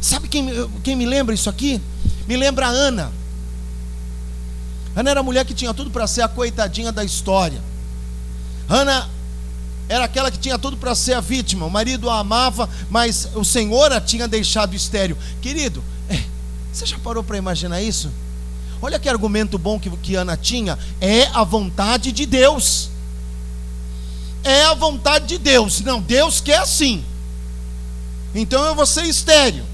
[0.00, 0.48] Sabe quem,
[0.82, 1.80] quem me lembra isso aqui?
[2.26, 3.12] Me lembra a Ana.
[4.96, 7.60] Ana era a mulher que tinha tudo para ser a coitadinha da história.
[8.68, 9.08] Ana
[9.88, 11.66] era aquela que tinha tudo para ser a vítima.
[11.66, 15.16] O marido a amava, mas o Senhor a tinha deixado estéreo.
[15.42, 16.22] Querido, é,
[16.72, 18.10] você já parou para imaginar isso?
[18.82, 20.78] Olha que argumento bom que, que Ana tinha.
[21.00, 22.90] É a vontade de Deus.
[24.42, 25.80] É a vontade de Deus.
[25.82, 27.04] Não, Deus quer assim.
[28.34, 29.69] Então eu vou ser estéreo.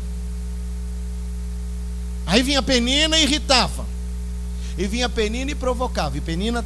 [2.37, 3.87] Aí vinha Penina e irritava.
[4.77, 6.19] E vinha Penina e provocava.
[6.19, 6.63] E Penina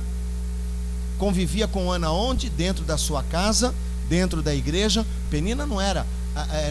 [1.17, 2.51] convivia com Ana onde?
[2.51, 3.73] Dentro da sua casa,
[4.09, 5.07] dentro da igreja.
[5.31, 6.05] Penina não era,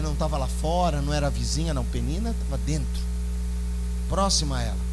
[0.04, 1.86] não estava lá fora, não era vizinha, não.
[1.86, 3.02] Penina estava dentro,
[4.10, 4.90] próxima a ela.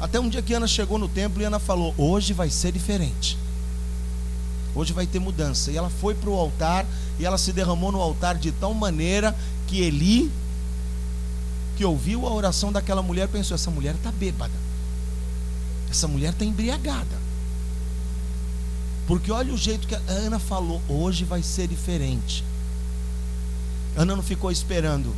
[0.00, 3.38] Até um dia que Ana chegou no templo e Ana falou: Hoje vai ser diferente.
[4.74, 5.70] Hoje vai ter mudança.
[5.70, 6.84] E ela foi para o altar
[7.16, 9.36] e ela se derramou no altar de tal maneira
[9.68, 10.32] que Eli
[11.80, 14.52] que ouviu a oração daquela mulher pensou: essa mulher está bêbada,
[15.90, 17.18] essa mulher está embriagada.
[19.06, 22.44] Porque olha o jeito que a Ana falou: hoje vai ser diferente.
[23.96, 25.16] Ana não ficou esperando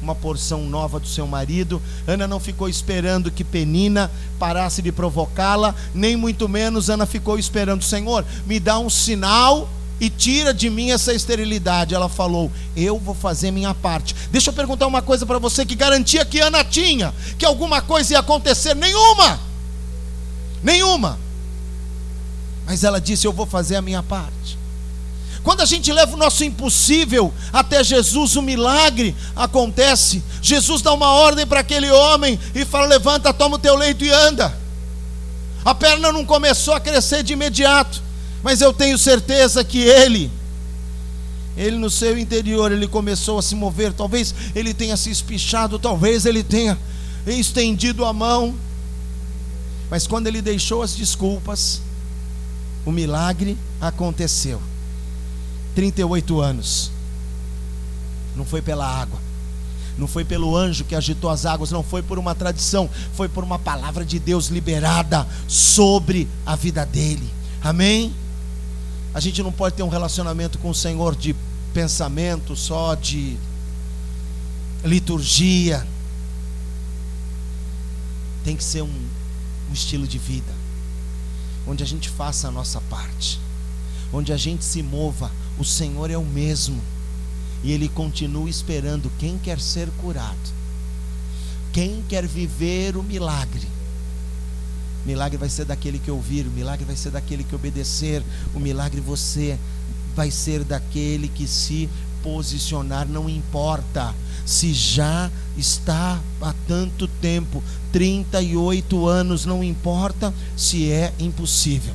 [0.00, 1.82] uma porção nova do seu marido.
[2.06, 4.08] Ana não ficou esperando que Penina
[4.38, 9.68] parasse de provocá-la, nem muito menos Ana ficou esperando, Senhor, me dá um sinal
[10.00, 11.94] e tira de mim essa esterilidade.
[11.94, 14.14] Ela falou: Eu vou fazer minha parte.
[14.30, 18.14] Deixa eu perguntar uma coisa para você: que garantia que Ana tinha que alguma coisa
[18.14, 18.74] ia acontecer?
[18.74, 19.40] Nenhuma!
[20.62, 21.18] Nenhuma!
[22.66, 24.58] Mas ela disse: Eu vou fazer a minha parte.
[25.42, 30.24] Quando a gente leva o nosso impossível até Jesus, o milagre acontece.
[30.40, 34.10] Jesus dá uma ordem para aquele homem e fala: Levanta, toma o teu leito e
[34.10, 34.56] anda.
[35.64, 38.02] A perna não começou a crescer de imediato
[38.44, 40.30] mas eu tenho certeza que ele,
[41.56, 43.94] ele no seu interior, ele começou a se mover.
[43.94, 46.78] Talvez ele tenha se espichado, talvez ele tenha
[47.26, 48.54] estendido a mão.
[49.90, 51.80] Mas quando ele deixou as desculpas,
[52.84, 54.60] o milagre aconteceu.
[55.74, 56.90] 38 anos.
[58.36, 59.18] Não foi pela água.
[59.96, 63.42] não foi pelo anjo que agitou as águas, não foi por uma tradição, foi por
[63.42, 67.32] uma palavra de Deus liberada sobre a vida dele.
[67.62, 68.12] Amém?
[69.14, 71.36] A gente não pode ter um relacionamento com o Senhor de
[71.72, 73.36] pensamento só, de
[74.84, 75.86] liturgia.
[78.42, 79.08] Tem que ser um,
[79.70, 80.52] um estilo de vida,
[81.64, 83.40] onde a gente faça a nossa parte,
[84.12, 85.30] onde a gente se mova.
[85.58, 86.82] O Senhor é o mesmo
[87.62, 90.52] e Ele continua esperando quem quer ser curado,
[91.72, 93.73] quem quer viver o milagre.
[95.04, 98.22] O milagre vai ser daquele que ouvir, o milagre vai ser daquele que obedecer,
[98.54, 99.58] o milagre você
[100.16, 101.88] vai ser daquele que se
[102.22, 104.14] posicionar, não importa
[104.46, 107.62] se já está há tanto tempo
[107.92, 111.94] 38 anos, não importa se é impossível,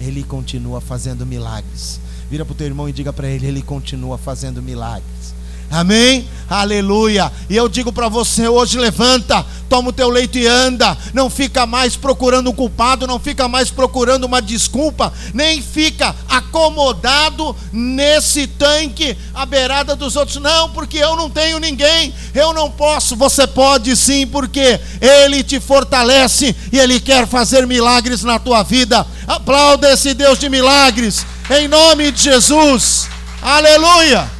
[0.00, 2.00] ele continua fazendo milagres.
[2.28, 5.35] Vira para o teu irmão e diga para ele: Ele continua fazendo milagres.
[5.70, 6.28] Amém?
[6.48, 7.32] Aleluia.
[7.50, 10.96] E eu digo para você hoje: levanta, toma o teu leito e anda.
[11.12, 17.54] Não fica mais procurando um culpado, não fica mais procurando uma desculpa, nem fica acomodado
[17.72, 20.36] nesse tanque à beirada dos outros.
[20.36, 23.16] Não, porque eu não tenho ninguém, eu não posso.
[23.16, 29.04] Você pode sim, porque Ele te fortalece e Ele quer fazer milagres na tua vida.
[29.26, 33.08] Aplauda esse Deus de milagres, em nome de Jesus.
[33.42, 34.35] Aleluia.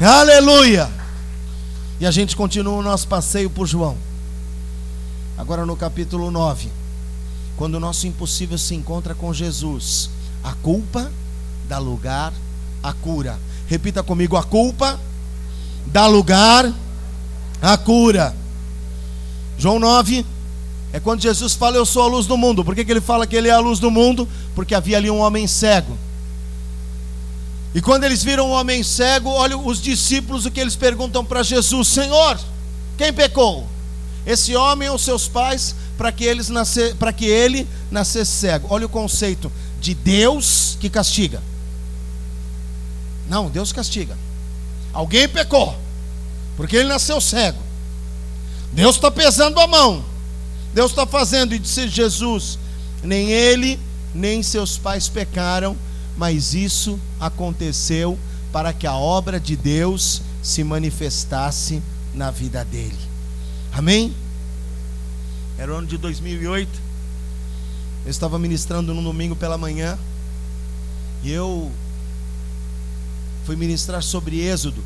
[0.00, 0.90] Aleluia!
[2.00, 3.96] E a gente continua o nosso passeio por João.
[5.38, 6.68] Agora no capítulo 9.
[7.56, 10.10] Quando o nosso impossível se encontra com Jesus,
[10.42, 11.12] a culpa
[11.68, 12.32] dá lugar
[12.82, 13.38] à cura.
[13.68, 14.98] Repita comigo: a culpa
[15.86, 16.72] dá lugar
[17.62, 18.34] à cura.
[19.56, 20.26] João 9
[20.92, 22.64] é quando Jesus fala: Eu sou a luz do mundo.
[22.64, 24.28] Por que, que ele fala que ele é a luz do mundo?
[24.56, 25.96] Porque havia ali um homem cego.
[27.74, 31.42] E quando eles viram o homem cego, olha os discípulos o que eles perguntam para
[31.42, 32.38] Jesus: Senhor,
[32.96, 33.66] quem pecou?
[34.24, 38.68] Esse homem ou seus pais para que eles nascer, para que ele nascesse cego?
[38.70, 41.42] Olha o conceito de Deus que castiga.
[43.28, 44.16] Não, Deus castiga.
[44.92, 45.76] Alguém pecou,
[46.56, 47.58] porque ele nasceu cego.
[48.72, 50.04] Deus está pesando a mão.
[50.72, 52.56] Deus está fazendo, e disse Jesus:
[53.02, 53.80] nem ele,
[54.14, 55.76] nem seus pais pecaram
[56.16, 58.18] mas isso aconteceu
[58.52, 61.82] para que a obra de Deus se manifestasse
[62.14, 62.98] na vida dele.
[63.72, 64.14] Amém?
[65.58, 66.70] Era o ano de 2008.
[68.04, 69.98] Eu estava ministrando no domingo pela manhã
[71.22, 71.72] e eu
[73.44, 74.82] fui ministrar sobre Êxodo,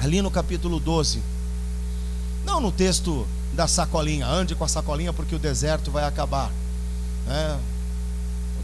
[0.00, 1.22] ali no capítulo 12.
[2.44, 6.50] Não no texto da sacolinha, ande com a sacolinha porque o deserto vai acabar.
[7.28, 7.56] É,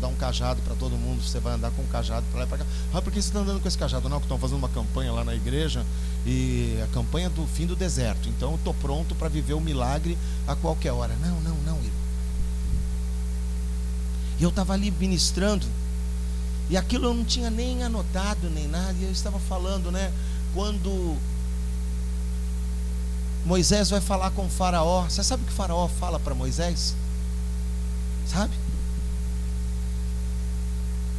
[0.05, 2.49] dar um cajado para todo mundo, você vai andar com um cajado para lá e
[2.49, 2.67] para cá.
[2.93, 4.09] Ah, por que você está andando com esse cajado?
[4.09, 5.85] Não, que estão fazendo uma campanha lá na igreja
[6.27, 8.29] e a campanha do fim do deserto.
[8.29, 11.15] Então eu estou pronto para viver o milagre a qualquer hora.
[11.17, 12.05] Não, não, não, irmão.
[14.39, 15.67] E eu estava ali ministrando,
[16.69, 20.13] e aquilo eu não tinha nem anotado, nem nada, e eu estava falando, né?
[20.53, 21.17] Quando
[23.45, 26.95] Moisés vai falar com Faraó, você sabe o que Faraó fala para Moisés?
[28.27, 28.64] Sabe?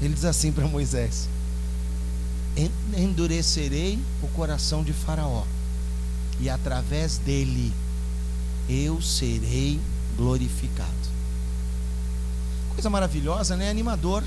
[0.06, 1.28] Ele diz assim para Moisés:
[2.96, 5.44] Endurecerei o coração de Faraó,
[6.40, 7.74] e através dele
[8.70, 9.80] eu serei
[10.16, 10.92] glorificado.
[12.70, 13.70] Coisa maravilhosa, né?
[13.70, 14.24] Animador.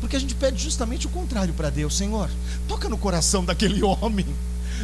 [0.00, 2.28] Porque a gente pede justamente o contrário para Deus, Senhor.
[2.66, 4.26] Toca no coração daquele homem.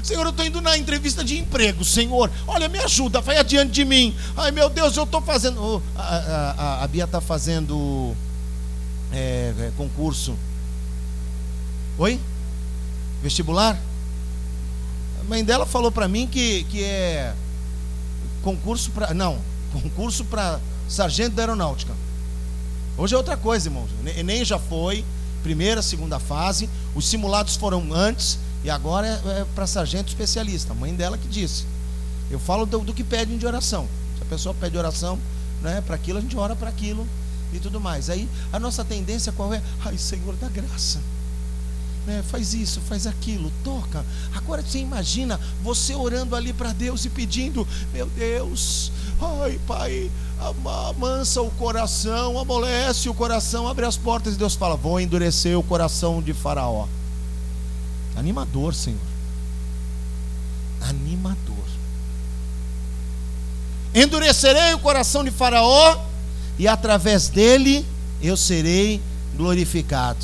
[0.04, 2.30] Senhor, eu estou indo na entrevista de emprego, Senhor.
[2.46, 4.14] Olha, me ajuda, vai adiante de mim.
[4.36, 5.60] Ai, meu Deus, eu estou fazendo.
[5.60, 8.14] Oh, a, a, a, a Bia está fazendo
[9.12, 10.36] é, é, concurso.
[11.98, 12.20] Oi?
[13.22, 13.80] Vestibular?
[15.20, 17.34] A mãe dela falou para mim que, que é
[18.42, 19.12] concurso para.
[19.14, 19.38] Não,
[19.72, 21.92] concurso para sargento da aeronáutica.
[22.96, 23.90] Hoje é outra coisa, irmãos.
[24.16, 25.04] Enem já foi,
[25.42, 26.68] primeira, segunda fase.
[26.94, 30.72] Os simulados foram antes e agora é, é para sargento especialista.
[30.72, 31.64] A mãe dela que disse.
[32.30, 33.88] Eu falo do, do que pedem de oração.
[34.16, 35.18] Se a pessoa pede oração
[35.62, 37.06] né, para aquilo, a gente ora para aquilo
[37.52, 38.10] e tudo mais.
[38.10, 39.62] Aí a nossa tendência qual é?
[39.84, 41.00] Ai, Senhor, dá graça.
[42.06, 44.04] É, faz isso, faz aquilo, toca.
[44.34, 50.10] Agora você imagina você orando ali para Deus e pedindo: Meu Deus, ai Pai,
[50.88, 55.62] amansa o coração, amolece o coração, abre as portas e Deus fala: Vou endurecer o
[55.62, 56.86] coração de Faraó.
[58.16, 58.98] Animador, Senhor.
[60.80, 61.56] Animador.
[63.94, 65.98] Endurecerei o coração de Faraó
[66.58, 67.84] e através dele
[68.22, 69.00] eu serei
[69.36, 70.18] glorificado.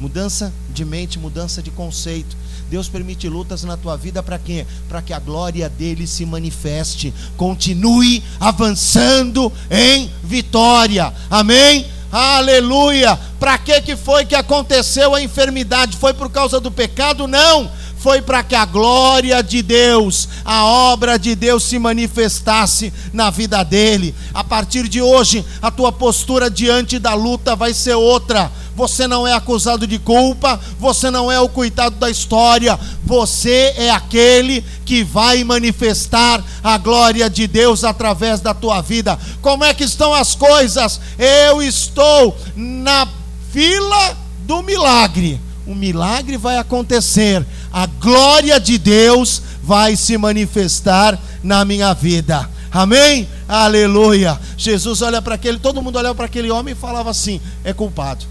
[0.00, 2.36] Mudança de mente, mudança de conceito.
[2.70, 4.66] Deus permite lutas na tua vida para quê?
[4.88, 7.12] Para que a glória dele se manifeste.
[7.36, 11.12] Continue avançando em vitória.
[11.30, 11.86] Amém?
[12.10, 13.18] Aleluia!
[13.40, 15.96] Para que que foi que aconteceu a enfermidade?
[15.96, 17.26] Foi por causa do pecado?
[17.26, 17.70] Não
[18.04, 23.64] foi para que a glória de Deus, a obra de Deus se manifestasse na vida
[23.64, 24.14] dele.
[24.34, 28.52] A partir de hoje, a tua postura diante da luta vai ser outra.
[28.76, 33.90] Você não é acusado de culpa, você não é o coitado da história, você é
[33.90, 39.18] aquele que vai manifestar a glória de Deus através da tua vida.
[39.40, 41.00] Como é que estão as coisas?
[41.18, 43.08] Eu estou na
[43.50, 45.40] fila do milagre.
[45.66, 52.48] O milagre vai acontecer a glória de Deus vai se manifestar na minha vida.
[52.70, 53.28] Amém?
[53.48, 54.38] Aleluia.
[54.56, 58.24] Jesus olha para aquele, todo mundo olhava para aquele homem e falava assim: é culpado.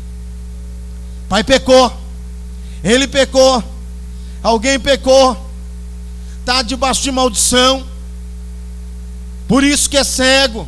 [1.27, 1.91] Pai pecou.
[2.83, 3.63] Ele pecou.
[4.41, 5.37] Alguém pecou.
[6.39, 7.85] Está debaixo de maldição.
[9.47, 10.67] Por isso que é cego.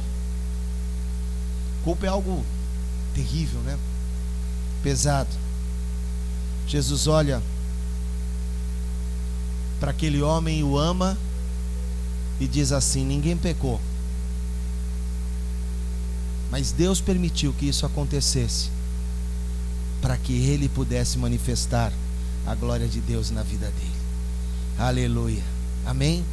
[1.84, 2.43] Culpa é algo
[3.13, 3.78] terrível, né?
[4.84, 5.45] Pesado.
[6.68, 7.41] Jesus olha
[9.80, 11.18] para aquele homem o ama
[12.39, 13.80] e diz assim: ninguém pecou.
[16.49, 18.70] Mas Deus permitiu que isso acontecesse
[20.01, 21.91] para que ele pudesse manifestar
[22.45, 23.95] a glória de Deus na vida dele.
[24.78, 25.43] Aleluia.
[25.86, 26.24] Amém?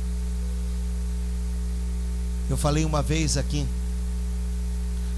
[2.49, 3.67] Eu falei uma vez aqui.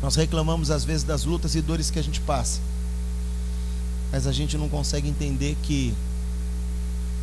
[0.00, 2.60] Nós reclamamos às vezes das lutas e dores que a gente passa.
[4.14, 5.92] Mas a gente não consegue entender que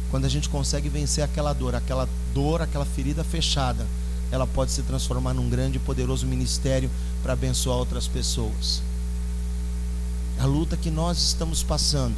[0.10, 3.88] quando a gente consegue vencer aquela dor, aquela dor, aquela ferida fechada,
[4.30, 6.92] ela pode se transformar num grande e poderoso ministério
[7.24, 8.82] para abençoar outras pessoas.
[10.38, 12.18] A luta que nós estamos passando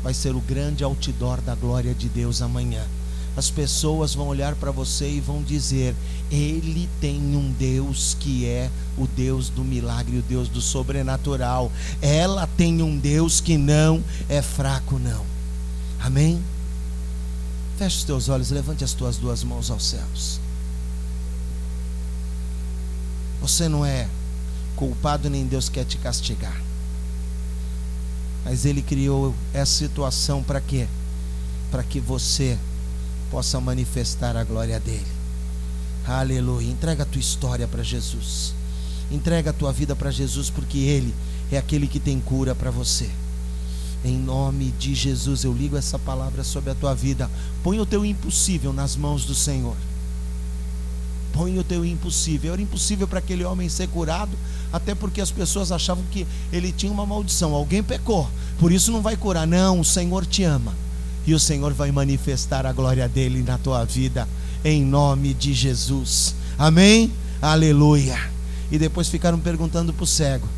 [0.00, 2.86] vai ser o grande outdoor da glória de Deus amanhã.
[3.36, 5.94] As pessoas vão olhar para você e vão dizer:
[6.30, 11.72] Ele tem um Deus que é o Deus do milagre, o Deus do sobrenatural.
[12.02, 15.24] Ela tem um Deus que não é fraco, não.
[15.98, 16.42] Amém?
[17.78, 20.38] Feche os teus olhos, levante as tuas duas mãos aos céus.
[23.40, 24.08] Você não é
[24.76, 26.60] culpado, nem Deus quer te castigar.
[28.44, 30.86] Mas Ele criou essa situação para quê?
[31.70, 32.58] Para que você
[33.32, 35.06] possa manifestar a glória dele.
[36.06, 36.70] Aleluia.
[36.70, 38.52] Entrega a tua história para Jesus.
[39.10, 41.14] Entrega a tua vida para Jesus, porque Ele
[41.50, 43.08] é aquele que tem cura para você.
[44.04, 47.30] Em nome de Jesus, eu ligo essa palavra sobre a tua vida.
[47.62, 49.76] Põe o teu impossível nas mãos do Senhor.
[51.32, 52.52] Põe o teu impossível.
[52.52, 54.36] Era impossível para aquele homem ser curado,
[54.70, 57.54] até porque as pessoas achavam que ele tinha uma maldição.
[57.54, 58.28] Alguém pecou,
[58.58, 59.46] por isso não vai curar.
[59.46, 60.81] Não, o Senhor te ama.
[61.26, 64.28] E o Senhor vai manifestar a glória dele na tua vida,
[64.64, 66.34] em nome de Jesus.
[66.58, 67.12] Amém?
[67.40, 68.18] Aleluia.
[68.70, 70.48] E depois ficaram perguntando para o cego: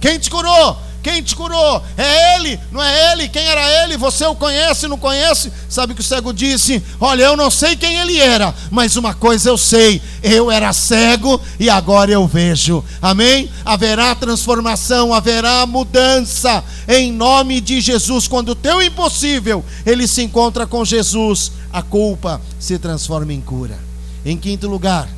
[0.00, 0.78] Quem te curou?
[1.02, 1.82] Quem te curou?
[1.96, 3.28] É ele, não é ele?
[3.28, 3.96] Quem era ele?
[3.96, 5.52] Você o conhece, não conhece?
[5.68, 6.80] Sabe o que o cego disse?
[7.00, 11.40] Olha, eu não sei quem ele era, mas uma coisa eu sei: eu era cego
[11.58, 12.84] e agora eu vejo.
[13.00, 13.50] Amém?
[13.64, 18.28] Haverá transformação, haverá mudança em nome de Jesus.
[18.28, 23.76] Quando o teu impossível ele se encontra com Jesus, a culpa se transforma em cura.
[24.24, 25.08] Em quinto lugar,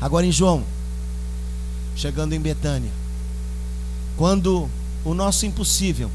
[0.00, 0.64] agora em João,
[1.94, 3.01] chegando em Betânia.
[4.16, 4.68] Quando
[5.04, 6.10] o nosso impossível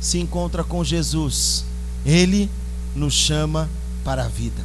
[0.00, 1.64] se encontra com Jesus,
[2.04, 2.50] ele
[2.94, 3.68] nos chama
[4.04, 4.62] para a vida.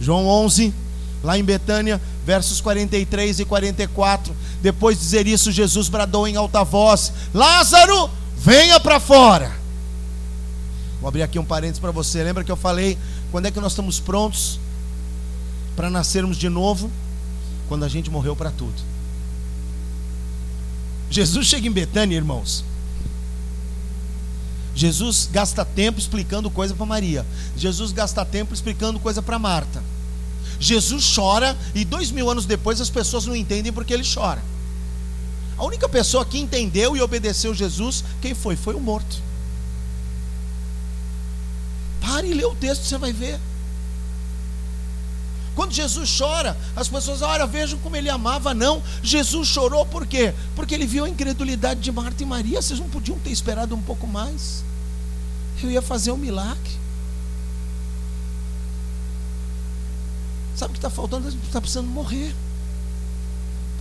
[0.00, 0.72] João 11,
[1.22, 4.34] lá em Betânia, versos 43 e 44.
[4.62, 9.52] Depois de dizer isso, Jesus bradou em alta voz: Lázaro, venha para fora.
[11.00, 12.22] Vou abrir aqui um parênteses para você.
[12.22, 12.96] Lembra que eu falei
[13.30, 14.58] quando é que nós estamos prontos
[15.76, 16.90] para nascermos de novo?
[17.68, 18.93] Quando a gente morreu para tudo.
[21.14, 22.64] Jesus chega em Betânia, irmãos.
[24.74, 27.24] Jesus gasta tempo explicando coisa para Maria.
[27.56, 29.80] Jesus gasta tempo explicando coisa para Marta.
[30.58, 34.42] Jesus chora e dois mil anos depois as pessoas não entendem porque ele chora.
[35.56, 38.56] A única pessoa que entendeu e obedeceu Jesus, quem foi?
[38.56, 39.22] Foi o morto.
[42.00, 43.38] Pare e lê o texto, você vai ver.
[45.54, 48.52] Quando Jesus chora, as pessoas, olha, vejam como ele amava.
[48.52, 50.34] Não, Jesus chorou por quê?
[50.56, 52.60] Porque ele viu a incredulidade de Marta e Maria.
[52.60, 54.64] Vocês não podiam ter esperado um pouco mais?
[55.62, 56.84] Eu ia fazer um milagre.
[60.56, 61.28] Sabe o que está faltando?
[61.28, 62.34] Está precisando morrer.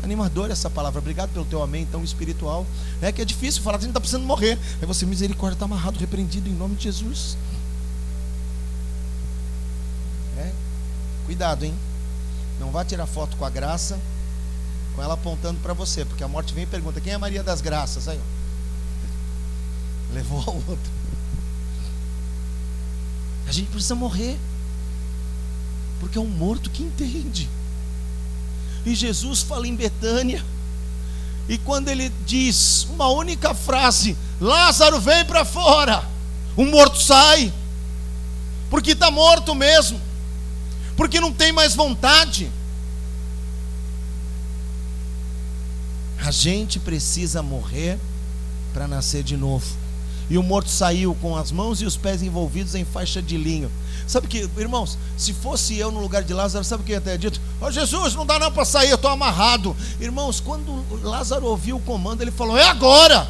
[0.03, 0.99] Animador essa palavra.
[0.99, 2.65] Obrigado pelo teu amém tão espiritual.
[3.01, 4.59] É que é difícil falar a gente está precisando morrer.
[4.81, 7.37] Aí você, misericórdia, está amarrado, repreendido em nome de Jesus.
[11.25, 11.73] Cuidado, hein?
[12.59, 13.99] Não vá tirar foto com a graça,
[14.95, 17.61] com ela apontando para você, porque a morte vem e pergunta: quem é Maria das
[17.61, 18.07] Graças?
[18.07, 20.13] Aí, ó.
[20.13, 20.91] Levou ao outro.
[23.47, 24.37] A gente precisa morrer,
[25.99, 27.49] porque é um morto que entende.
[28.85, 30.43] E Jesus fala em Betânia,
[31.47, 36.03] e quando ele diz uma única frase: Lázaro vem para fora,
[36.55, 37.53] o morto sai,
[38.69, 39.99] porque está morto mesmo,
[41.03, 42.49] porque não tem mais vontade.
[46.17, 47.99] A gente precisa morrer
[48.73, 49.65] para nascer de novo.
[50.29, 53.69] E o morto saiu com as mãos e os pés envolvidos em faixa de linho.
[54.07, 57.01] Sabe que, irmãos, se fosse eu no lugar de Lázaro, sabe o que eu ia
[57.01, 57.41] ter dito?
[57.59, 59.75] Ó oh, Jesus, não dá não para sair, eu estou amarrado.
[59.99, 63.29] Irmãos, quando Lázaro ouviu o comando, ele falou: É agora.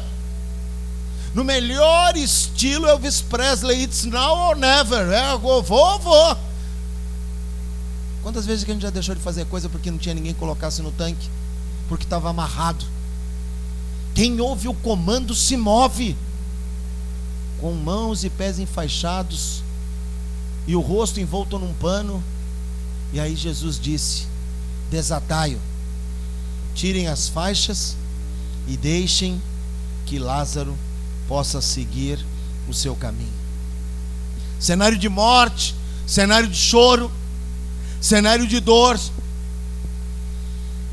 [1.34, 5.12] No melhor estilo Elvis Presley, it's now or never.
[5.12, 6.53] É, vou, vou.
[8.24, 10.40] Quantas vezes que a gente já deixou de fazer coisa porque não tinha ninguém que
[10.40, 11.28] colocasse no tanque?
[11.88, 12.84] porque estava amarrado.
[14.14, 16.16] Quem ouve o comando se move,
[17.60, 19.62] com mãos e pés enfaixados,
[20.66, 22.22] e o rosto envolto num pano.
[23.12, 24.26] E aí Jesus disse:
[24.90, 25.60] Desatai-o,
[26.74, 27.96] tirem as faixas
[28.66, 29.40] e deixem
[30.06, 30.76] que Lázaro
[31.28, 32.24] possa seguir
[32.68, 33.32] o seu caminho.
[34.60, 35.74] Cenário de morte,
[36.06, 37.10] cenário de choro,
[38.04, 39.00] cenário de dor,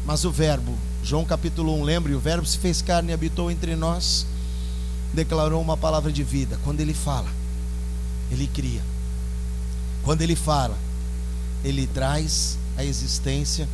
[0.06, 3.76] mas o Verbo, João capítulo 1, lembre, o Verbo se fez carne e habitou entre
[3.76, 4.26] nós,
[5.14, 6.58] declarou uma palavra de vida.
[6.64, 7.28] Quando ele fala,
[8.32, 8.82] ele cria.
[10.04, 10.78] Quando ele fala,
[11.66, 13.68] ele traz à existência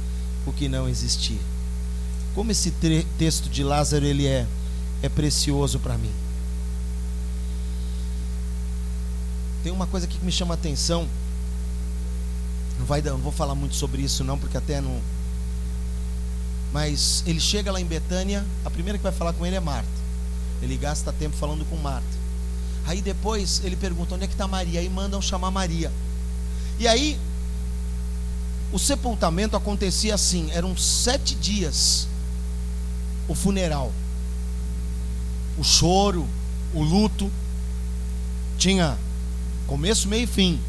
[0.44, 1.40] o que não existia.
[2.34, 2.74] Como esse
[3.20, 4.48] texto de Lázaro ele é
[5.04, 6.12] é precioso para mim.
[9.62, 11.08] Tem uma coisa aqui que me chama a atenção.
[12.80, 15.02] Não vai não vou falar muito sobre isso não, porque até não
[16.72, 19.90] mas ele chega lá em Betânia, a primeira que vai falar com ele é Marta.
[20.62, 22.08] Ele gasta tempo falando com Marta.
[22.86, 25.92] Aí depois ele pergunta onde é que está Maria, aí mandam chamar Maria.
[26.80, 27.20] E aí
[28.72, 32.08] o sepultamento acontecia assim, eram sete dias
[33.28, 33.92] o funeral,
[35.58, 36.28] o choro,
[36.74, 37.32] o luto,
[38.58, 38.98] tinha
[39.66, 40.60] começo, meio e fim.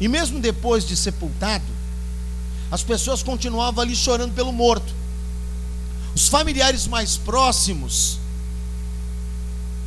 [0.00, 1.64] E mesmo depois de sepultado,
[2.70, 4.92] as pessoas continuavam ali chorando pelo morto.
[6.14, 8.18] Os familiares mais próximos,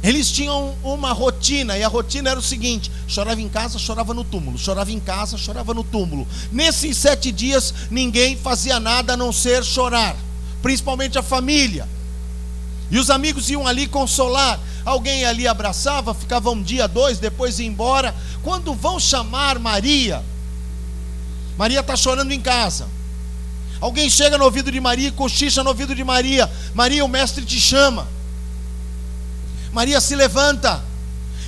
[0.04, 4.24] eles tinham uma rotina, e a rotina era o seguinte: chorava em casa, chorava no
[4.24, 6.28] túmulo, chorava em casa, chorava no túmulo.
[6.52, 10.16] Nesses sete dias, ninguém fazia nada a não ser chorar,
[10.62, 11.88] principalmente a família.
[12.90, 14.60] E os amigos iam ali consolar.
[14.86, 18.16] Alguém ali abraçava, ficava um dia, dois, depois ia embora.
[18.44, 20.24] Quando vão chamar Maria,
[21.58, 22.88] Maria está chorando em casa.
[23.80, 26.50] Alguém chega no ouvido de Maria, cochicha no ouvido de Maria.
[26.74, 28.08] Maria, o mestre te chama.
[29.72, 30.84] Maria se levanta.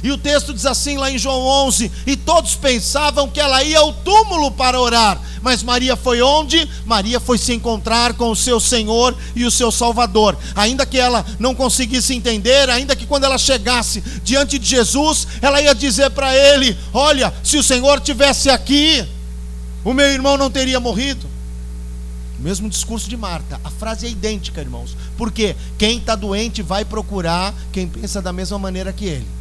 [0.01, 3.79] E o texto diz assim lá em João 11: E todos pensavam que ela ia
[3.79, 5.19] ao túmulo para orar.
[5.41, 6.67] Mas Maria foi onde?
[6.85, 10.37] Maria foi se encontrar com o seu Senhor e o seu Salvador.
[10.55, 15.61] Ainda que ela não conseguisse entender, ainda que quando ela chegasse diante de Jesus, ela
[15.61, 19.05] ia dizer para ele: Olha, se o Senhor tivesse aqui,
[19.83, 21.27] o meu irmão não teria morrido.
[22.39, 23.59] O mesmo discurso de Marta.
[23.63, 24.95] A frase é idêntica, irmãos.
[25.17, 29.38] Porque quem está doente vai procurar quem pensa da mesma maneira que ele.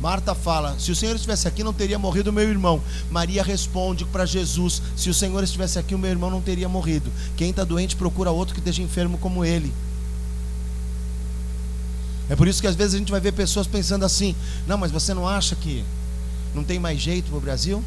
[0.00, 2.82] Marta fala: Se o Senhor estivesse aqui, não teria morrido meu irmão.
[3.10, 7.12] Maria responde para Jesus: Se o Senhor estivesse aqui, o meu irmão não teria morrido.
[7.36, 9.72] Quem está doente procura outro que esteja enfermo como ele.
[12.28, 14.34] É por isso que às vezes a gente vai ver pessoas pensando assim:
[14.66, 15.84] Não, mas você não acha que
[16.54, 17.84] não tem mais jeito para o Brasil?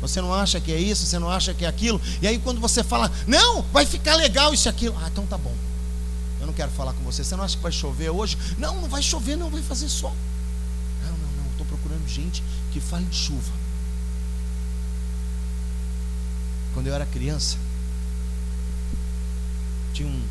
[0.00, 2.00] Você não acha que é isso, você não acha que é aquilo.
[2.22, 4.96] E aí quando você fala, não, vai ficar legal isso e aquilo.
[5.00, 5.54] Ah, então tá bom.
[6.40, 7.24] Eu não quero falar com você.
[7.24, 8.38] Você não acha que vai chover hoje?
[8.58, 10.14] Não, não vai chover, não, vai fazer sol.
[12.08, 12.42] Gente
[12.72, 13.52] que fale de chuva.
[16.74, 17.56] Quando eu era criança,
[19.92, 20.22] tinha um,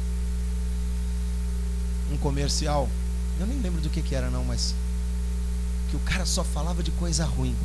[2.12, 2.90] um comercial.
[3.40, 4.74] Eu nem lembro do que, que era, não, mas
[5.90, 7.56] que o cara só falava de coisa ruim.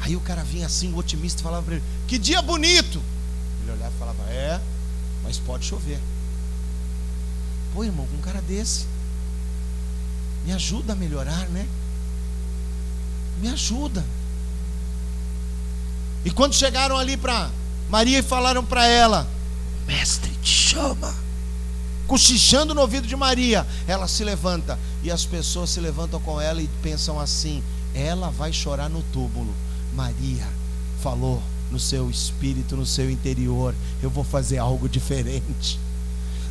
[0.00, 3.02] Aí o cara vinha assim, o otimista, falava para ele: Que dia bonito!
[3.62, 4.60] Ele olhava e falava: É,
[5.22, 5.98] mas pode chover.
[7.72, 8.86] Pô, irmão, com um cara desse,
[10.44, 11.66] me ajuda a melhorar, né?
[13.40, 14.04] Me ajuda.
[16.24, 17.50] E quando chegaram ali para
[17.88, 19.28] Maria e falaram para ela:
[19.86, 21.14] Mestre te chama.
[22.06, 26.60] Cochichando no ouvido de Maria, ela se levanta e as pessoas se levantam com ela
[26.60, 27.62] e pensam assim:
[27.94, 29.54] ela vai chorar no túmulo
[29.94, 30.46] Maria
[31.00, 35.78] falou no seu espírito, no seu interior: eu vou fazer algo diferente.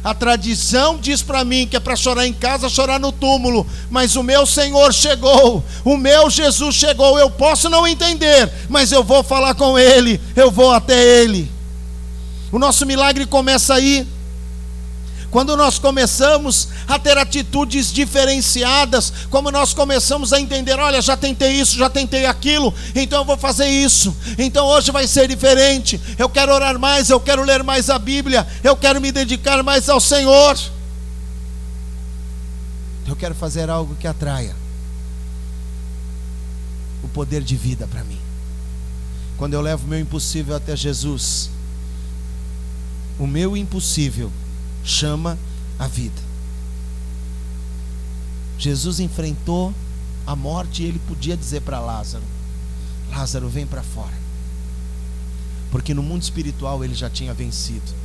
[0.03, 4.17] A tradição diz para mim que é para chorar em casa, chorar no túmulo, mas
[4.17, 7.17] o meu Senhor chegou, o meu Jesus chegou.
[7.17, 11.49] Eu posso não entender, mas eu vou falar com Ele, eu vou até Ele.
[12.51, 14.05] O nosso milagre começa aí.
[15.33, 21.53] Quando nós começamos a ter atitudes diferenciadas, como nós começamos a entender, olha, já tentei
[21.53, 24.15] isso, já tentei aquilo, então eu vou fazer isso.
[24.37, 25.99] Então hoje vai ser diferente.
[26.19, 29.89] Eu quero orar mais, eu quero ler mais a Bíblia, eu quero me dedicar mais
[29.89, 30.55] ao Senhor.
[33.07, 34.55] Eu quero fazer algo que atraia
[37.01, 38.19] o poder de vida para mim.
[39.35, 41.49] Quando eu levo o meu impossível até Jesus,
[43.17, 44.31] o meu impossível
[44.83, 45.37] chama
[45.79, 46.21] a vida.
[48.57, 49.73] Jesus enfrentou
[50.25, 52.23] a morte e ele podia dizer para Lázaro:
[53.09, 54.23] Lázaro, vem para fora.
[55.71, 58.02] Porque no mundo espiritual ele já tinha vencido.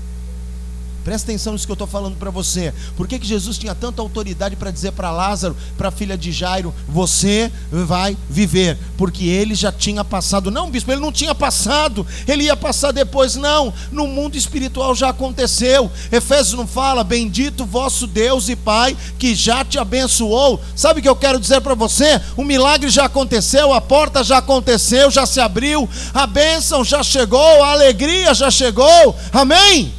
[1.04, 2.72] Presta atenção nisso que eu estou falando para você.
[2.96, 6.30] Por que, que Jesus tinha tanta autoridade para dizer para Lázaro, para a filha de
[6.30, 8.76] Jairo, você vai viver?
[8.96, 10.50] Porque ele já tinha passado.
[10.50, 12.06] Não, bispo, ele não tinha passado.
[12.26, 13.36] Ele ia passar depois.
[13.36, 15.90] Não, no mundo espiritual já aconteceu.
[16.12, 20.60] Efésios não fala, bendito vosso Deus e Pai, que já te abençoou.
[20.74, 22.20] Sabe o que eu quero dizer para você?
[22.36, 27.62] O milagre já aconteceu, a porta já aconteceu, já se abriu, a bênção já chegou,
[27.62, 29.16] a alegria já chegou.
[29.32, 29.92] Amém?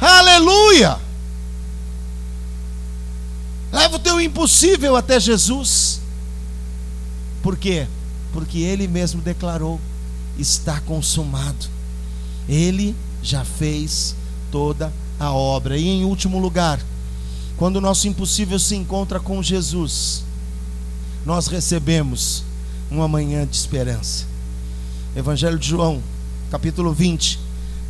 [0.00, 0.98] Aleluia!
[3.70, 6.00] Leva o teu impossível até Jesus.
[7.42, 7.86] Por quê?
[8.32, 9.80] Porque ele mesmo declarou:
[10.38, 11.66] está consumado.
[12.48, 14.16] Ele já fez
[14.50, 15.76] toda a obra.
[15.76, 16.80] E em último lugar,
[17.56, 20.24] quando o nosso impossível se encontra com Jesus,
[21.24, 22.42] nós recebemos
[22.90, 24.24] uma manhã de esperança.
[25.14, 26.02] Evangelho de João,
[26.50, 27.38] capítulo 20,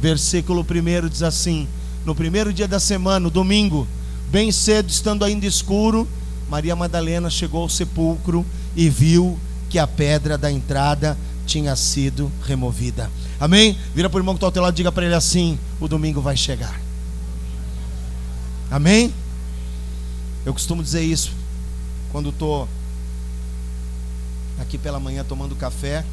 [0.00, 1.68] versículo 1 diz assim:
[2.04, 3.86] no primeiro dia da semana, no domingo,
[4.30, 6.08] bem cedo, estando ainda escuro,
[6.48, 8.44] Maria Madalena chegou ao sepulcro
[8.74, 9.38] e viu
[9.68, 13.10] que a pedra da entrada tinha sido removida.
[13.38, 13.76] Amém?
[13.94, 15.88] Vira para o irmão que está ao teu lado e diga para ele assim: o
[15.88, 16.80] domingo vai chegar.
[18.70, 19.12] Amém?
[20.44, 21.32] Eu costumo dizer isso
[22.12, 22.68] quando estou
[24.60, 26.04] aqui pela manhã tomando café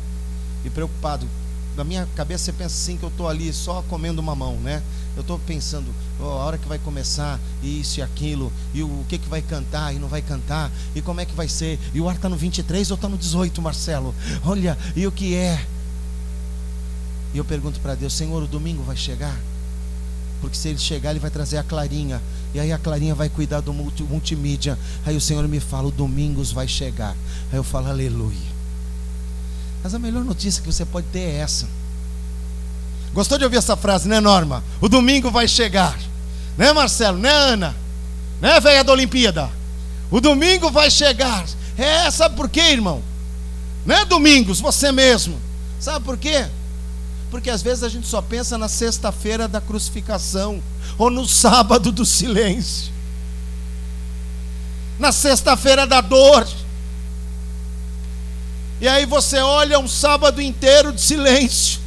[0.66, 1.28] e preocupado.
[1.76, 4.82] Na minha cabeça você pensa assim que eu estou ali só comendo mamão, né?
[5.18, 9.05] Eu estou pensando, oh, a hora que vai começar, isso e aquilo, e o, o
[9.09, 11.99] que, que vai cantar e não vai cantar, e como é que vai ser, e
[11.99, 14.13] o ar está no 23 ou está no 18, Marcelo?
[14.45, 15.65] Olha, e o que é?
[17.34, 19.36] E eu pergunto para Deus, Senhor, o domingo vai chegar?
[20.39, 22.22] Porque se ele chegar, ele vai trazer a Clarinha.
[22.53, 24.78] E aí a Clarinha vai cuidar do multi, multimídia.
[25.03, 27.15] Aí o Senhor me fala, o domingos vai chegar.
[27.51, 28.55] Aí eu falo, aleluia.
[29.84, 31.68] Mas a melhor notícia que você pode ter é essa
[33.18, 34.63] Gostou de ouvir essa frase, né, Norma?
[34.80, 35.97] O domingo vai chegar.
[36.55, 37.18] Né, Marcelo?
[37.18, 37.76] Né, Ana?
[38.39, 39.49] Né, velha da Olimpíada?
[40.11, 41.43] O domingo vai chegar.
[41.76, 43.01] É, sabe por quê, irmão?
[43.88, 45.41] Né, Domingos, você mesmo.
[45.80, 46.45] Sabe por quê?
[47.32, 50.61] Porque às vezes a gente só pensa na sexta-feira da crucificação
[50.95, 52.93] ou no sábado do silêncio.
[54.99, 56.47] Na sexta-feira da dor.
[58.80, 61.87] E aí você olha um sábado inteiro de silêncio.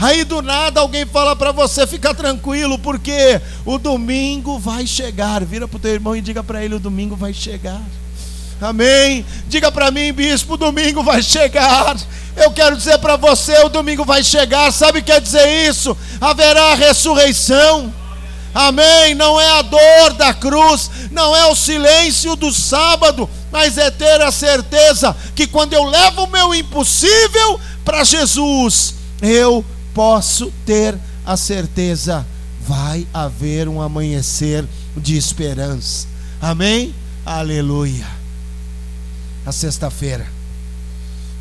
[0.00, 5.44] Aí do nada alguém fala para você ficar tranquilo, porque o domingo vai chegar.
[5.44, 7.82] Vira para o teu irmão e diga para ele: o domingo vai chegar.
[8.58, 9.26] Amém.
[9.46, 11.98] Diga para mim, bispo, o domingo vai chegar.
[12.34, 14.72] Eu quero dizer para você: o domingo vai chegar.
[14.72, 15.94] Sabe o que quer dizer isso?
[16.18, 17.92] Haverá ressurreição.
[18.54, 19.14] Amém.
[19.14, 24.22] Não é a dor da cruz, não é o silêncio do sábado, mas é ter
[24.22, 29.62] a certeza que quando eu levo o meu impossível para Jesus, eu
[29.94, 32.26] posso ter a certeza,
[32.66, 34.66] vai haver um amanhecer
[34.96, 36.06] de esperança.
[36.40, 36.94] Amém?
[37.24, 38.06] Aleluia.
[39.44, 40.26] A sexta-feira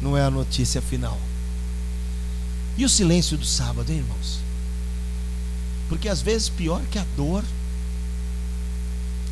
[0.01, 1.17] não é a notícia final.
[2.77, 4.39] E o silêncio do sábado, hein, irmãos?
[5.89, 7.43] Porque às vezes pior que a dor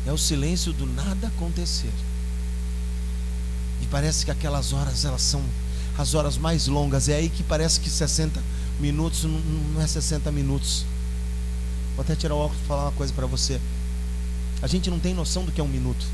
[0.06, 1.92] é o silêncio do nada acontecer.
[3.80, 5.42] E parece que aquelas horas elas são
[5.96, 7.08] as horas mais longas.
[7.08, 8.42] É aí que parece que 60
[8.78, 10.84] minutos não é 60 minutos.
[11.96, 13.60] Vou até tirar o óculos para falar uma coisa para você.
[14.62, 16.06] A gente não tem noção do que é um minuto,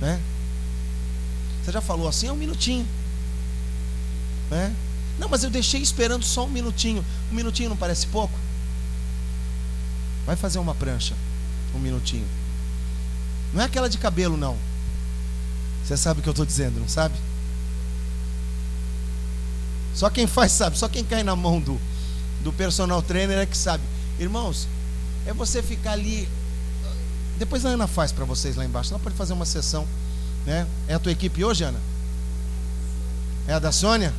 [0.00, 0.20] né?
[1.62, 2.86] Você já falou assim, é um minutinho,
[4.50, 4.74] né?
[5.18, 7.04] Não, mas eu deixei esperando só um minutinho.
[7.32, 8.38] Um minutinho não parece pouco?
[10.24, 11.14] Vai fazer uma prancha,
[11.74, 12.26] um minutinho.
[13.52, 14.56] Não é aquela de cabelo, não.
[15.84, 17.14] Você sabe o que eu estou dizendo, não sabe?
[19.96, 21.80] Só quem faz sabe, só quem cai na mão do,
[22.44, 23.82] do personal trainer é que sabe.
[24.20, 24.68] Irmãos,
[25.26, 26.28] é você ficar ali.
[27.38, 28.92] Depois a Ana faz para vocês lá embaixo.
[28.92, 29.86] Ela pode fazer uma sessão.
[30.46, 30.66] Né?
[30.86, 31.80] É a tua equipe hoje, Ana?
[33.48, 34.14] É a da Sônia?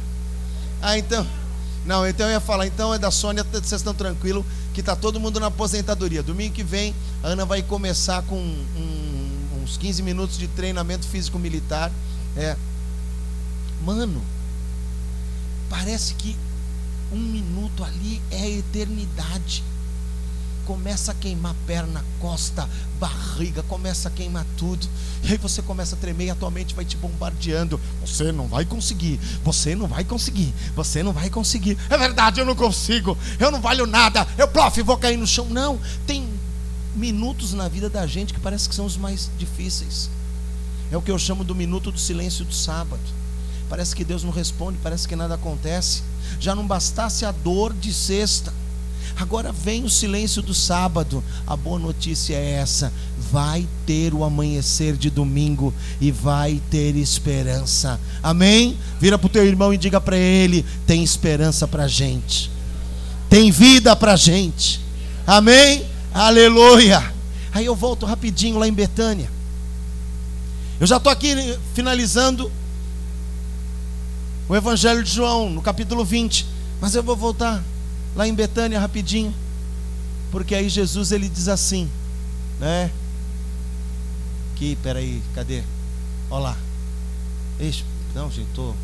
[0.82, 1.26] Ah, então.
[1.86, 5.22] Não, então eu ia falar, então é da Sônia, vocês estão tranquilos, que está todo
[5.22, 6.22] mundo na aposentadoria.
[6.22, 11.40] Domingo que vem, a Ana vai começar com um, uns 15 minutos de treinamento físico
[11.40, 11.90] militar.
[12.36, 12.58] É.
[13.86, 14.22] Mano,
[15.70, 16.36] parece que
[17.12, 19.64] um minuto ali é eternidade
[20.68, 24.86] começa a queimar perna, costa, barriga, começa a queimar tudo.
[25.24, 27.80] E aí você começa a tremer e a tua mente vai te bombardeando.
[28.02, 31.78] Você não vai conseguir, você não vai conseguir, você não vai conseguir.
[31.90, 35.46] É verdade, eu não consigo, eu não valho nada, eu prof, vou cair no chão.
[35.50, 36.28] Não, tem
[36.94, 40.10] minutos na vida da gente que parece que são os mais difíceis.
[40.92, 43.17] É o que eu chamo do minuto do silêncio do sábado.
[43.70, 46.04] Parece que Deus não responde, parece que nada acontece.
[46.40, 48.54] Já não bastasse a dor de sexta
[49.20, 51.24] Agora vem o silêncio do sábado.
[51.46, 52.94] A boa notícia é essa:
[53.32, 58.00] vai ter o amanhecer de domingo e vai ter esperança.
[58.22, 58.78] Amém?
[59.00, 62.52] Vira para o teu irmão e diga para ele: tem esperança para a gente,
[63.28, 64.80] tem vida para a gente.
[65.26, 65.86] Amém?
[66.14, 67.14] Aleluia.
[67.52, 69.32] Aí eu volto rapidinho lá em Betânia.
[70.80, 72.52] Eu já estou aqui finalizando
[74.50, 76.46] o Evangelho de João, no capítulo 20.
[76.80, 77.64] Mas eu vou voltar
[78.16, 79.34] lá em Betânia rapidinho,
[80.32, 81.90] porque aí Jesus ele diz assim,
[82.60, 82.92] né?
[84.56, 85.64] Que, peraí, cadê?
[86.30, 86.58] Olha lá.
[88.14, 88.76] Não, gente, estou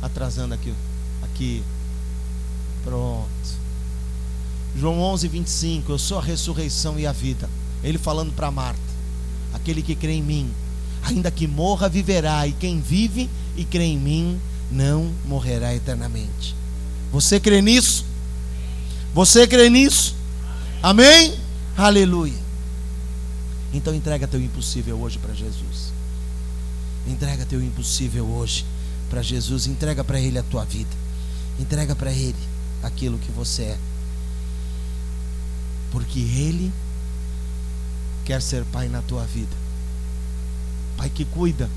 [0.00, 0.74] atrasando aqui.
[1.22, 1.62] Aqui.
[2.84, 3.28] Pronto.
[4.76, 5.92] João 11, 25.
[5.92, 7.48] Eu sou a ressurreição e a vida.
[7.82, 8.80] Ele falando para Marta:
[9.54, 10.50] Aquele que crê em mim,
[11.02, 12.46] ainda que morra, viverá.
[12.46, 14.40] E quem vive e crê em mim,
[14.70, 16.54] não morrerá eternamente.
[17.10, 18.04] Você crê nisso?
[19.14, 20.14] Você crê nisso?
[20.82, 21.34] Amém?
[21.76, 22.40] Aleluia.
[23.72, 25.92] Então entrega teu impossível hoje para Jesus.
[27.06, 28.64] Entrega teu impossível hoje
[29.10, 29.66] para Jesus.
[29.66, 30.90] Entrega para Ele a tua vida.
[31.58, 32.36] Entrega para Ele
[32.82, 33.78] aquilo que você é.
[35.90, 36.72] Porque Ele
[38.24, 39.54] quer ser Pai na tua vida.
[40.96, 41.68] Pai que cuida.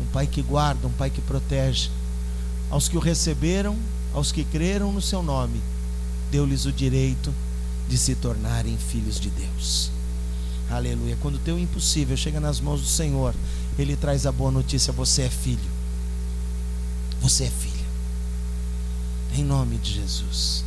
[0.00, 0.86] Um Pai que guarda.
[0.86, 1.90] Um Pai que protege.
[2.70, 3.76] Aos que o receberam
[4.14, 5.60] aos que creram no seu nome,
[6.30, 7.34] deu-lhes o direito
[7.88, 9.90] de se tornarem filhos de Deus.
[10.70, 11.18] Aleluia.
[11.20, 13.34] Quando o teu impossível chega nas mãos do Senhor,
[13.76, 15.74] Ele traz a boa notícia: você é filho.
[17.20, 17.74] Você é filha.
[19.34, 20.64] Em nome de Jesus.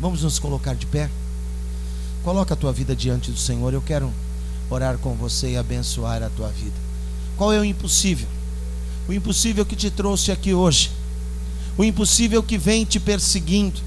[0.00, 1.10] Vamos nos colocar de pé?
[2.22, 3.74] Coloca a tua vida diante do Senhor.
[3.74, 4.12] Eu quero
[4.70, 6.76] orar com você e abençoar a tua vida.
[7.36, 8.28] Qual é o impossível?
[9.10, 10.88] O impossível que te trouxe aqui hoje
[11.76, 13.80] o impossível que vem te perseguindo.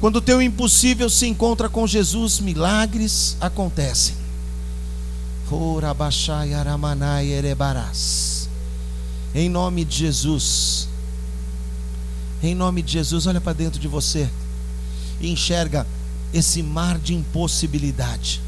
[0.00, 4.16] Quando o teu impossível se encontra com Jesus, milagres acontecem.
[9.32, 10.88] Em nome de Jesus.
[12.42, 14.28] Em nome de Jesus, olha para dentro de você
[15.20, 15.86] e enxerga
[16.34, 18.40] esse mar de impossibilidade.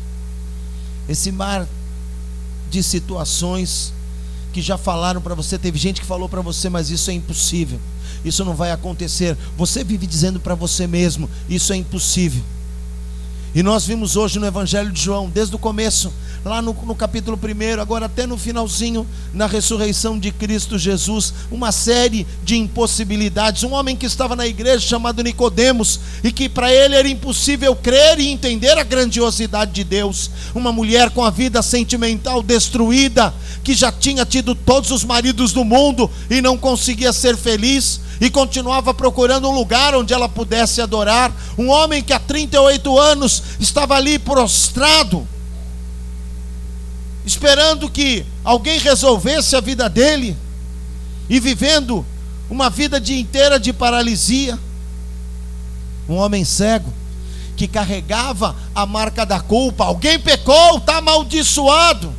[1.08, 1.68] Esse mar
[2.68, 3.94] de situações
[4.54, 7.80] que já falaram para você, teve gente que falou para você, mas isso é impossível.
[8.24, 9.36] Isso não vai acontecer.
[9.56, 12.40] Você vive dizendo para você mesmo, isso é impossível.
[13.54, 16.12] E nós vimos hoje no Evangelho de João, desde o começo,
[16.44, 21.70] lá no, no, capítulo 1, agora até no finalzinho, na ressurreição de Cristo Jesus, uma
[21.70, 23.62] série de impossibilidades.
[23.62, 28.18] Um homem que estava na igreja chamado Nicodemos, e que para ele era impossível crer
[28.18, 30.32] e entender a grandiosidade de Deus.
[30.52, 33.32] Uma mulher com a vida sentimental destruída,
[33.62, 38.30] que já tinha tido todos os maridos do mundo e não conseguia ser feliz e
[38.30, 41.32] continuava procurando um lugar onde ela pudesse adorar.
[41.58, 45.26] Um homem que há 38 anos estava ali prostrado,
[47.24, 50.36] esperando que alguém resolvesse a vida dele
[51.28, 52.04] e vivendo
[52.48, 54.58] uma vida de inteira de paralisia.
[56.08, 56.92] Um homem cego
[57.56, 59.84] que carregava a marca da culpa.
[59.84, 62.12] Alguém pecou, está amaldiçoado.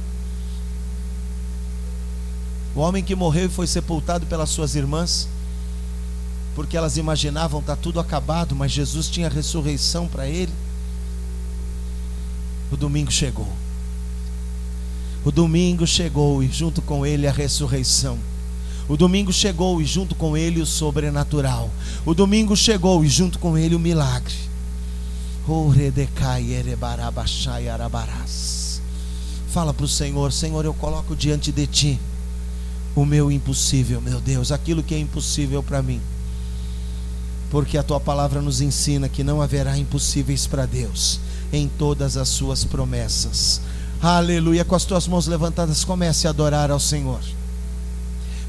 [2.75, 5.29] O homem que morreu e foi sepultado pelas suas irmãs
[6.55, 10.53] porque elas imaginavam tá tudo acabado, mas Jesus tinha ressurreição para ele.
[12.71, 13.51] O domingo chegou.
[15.25, 18.17] O domingo chegou e junto com ele a ressurreição.
[18.87, 21.69] O domingo chegou e junto com ele o sobrenatural.
[22.05, 24.35] O domingo chegou e junto com ele o milagre.
[29.49, 31.99] Fala para o Senhor: Senhor, eu coloco diante de ti
[32.95, 35.99] o meu impossível, meu Deus, aquilo que é impossível para mim.
[37.49, 41.19] Porque a tua palavra nos ensina que não haverá impossíveis para Deus
[41.53, 43.61] em todas as suas promessas.
[44.01, 44.65] Aleluia.
[44.65, 47.21] Com as tuas mãos levantadas, comece a adorar ao Senhor.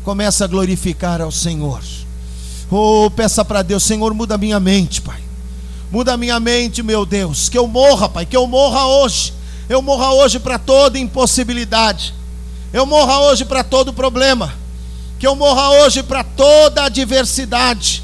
[0.03, 1.83] Comece a glorificar ao Senhor.
[2.71, 5.21] Oh, peça para Deus, Senhor, muda minha mente, Pai.
[5.91, 7.49] Muda minha mente, meu Deus.
[7.49, 9.33] Que eu morra, Pai, que eu morra hoje.
[9.69, 12.15] Eu morra hoje para toda impossibilidade.
[12.73, 14.53] Eu morra hoje para todo problema.
[15.19, 18.03] Que eu morra hoje para toda adversidade.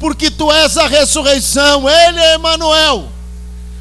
[0.00, 3.08] Porque tu és a ressurreição, Ele é Emanuel,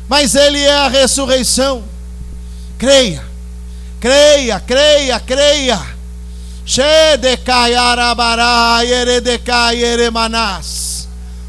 [0.09, 1.83] mas Ele é a ressurreição.
[2.77, 3.23] Creia,
[3.99, 5.95] creia, creia, creia.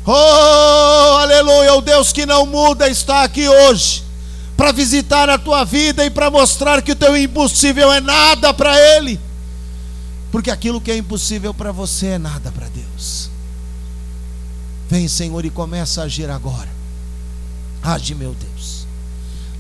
[0.07, 4.05] Oh, aleluia, o Deus que não muda está aqui hoje
[4.57, 8.79] para visitar a tua vida e para mostrar que o teu impossível é nada para
[8.81, 9.26] Ele.
[10.37, 13.31] Porque aquilo que é impossível para você é nada para Deus.
[14.87, 16.69] Vem, Senhor, e começa a agir agora.
[17.83, 18.87] Age, meu Deus.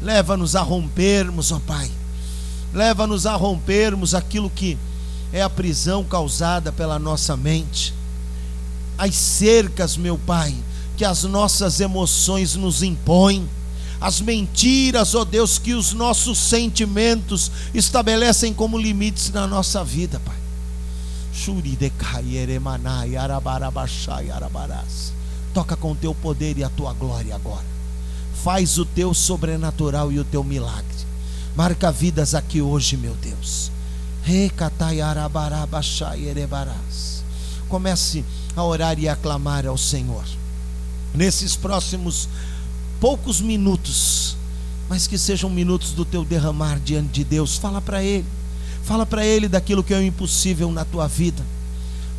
[0.03, 1.91] Leva-nos a rompermos, ó Pai.
[2.75, 4.77] Leva-nos a rompermos aquilo que
[5.33, 7.95] é a prisão causada pela nossa mente.
[8.99, 10.55] As cercas, meu Pai,
[10.95, 13.49] que as nossas emoções nos impõem
[13.99, 20.46] as mentiras, ó Deus, que os nossos sentimentos estabelecem como limites na nossa vida, Pai.
[25.53, 27.65] Toca com o teu poder e a tua glória agora.
[28.43, 30.85] Faz o teu sobrenatural e o teu milagre.
[31.55, 33.71] Marca vidas aqui hoje, meu Deus.
[37.69, 38.25] Comece
[38.57, 40.25] a orar e a clamar ao Senhor.
[41.15, 42.29] Nesses próximos
[43.01, 44.37] poucos minutos,
[44.89, 47.57] mas que sejam minutos do teu derramar diante de Deus.
[47.57, 48.27] Fala para Ele
[48.87, 51.43] Fala para Ele daquilo que é impossível na tua vida.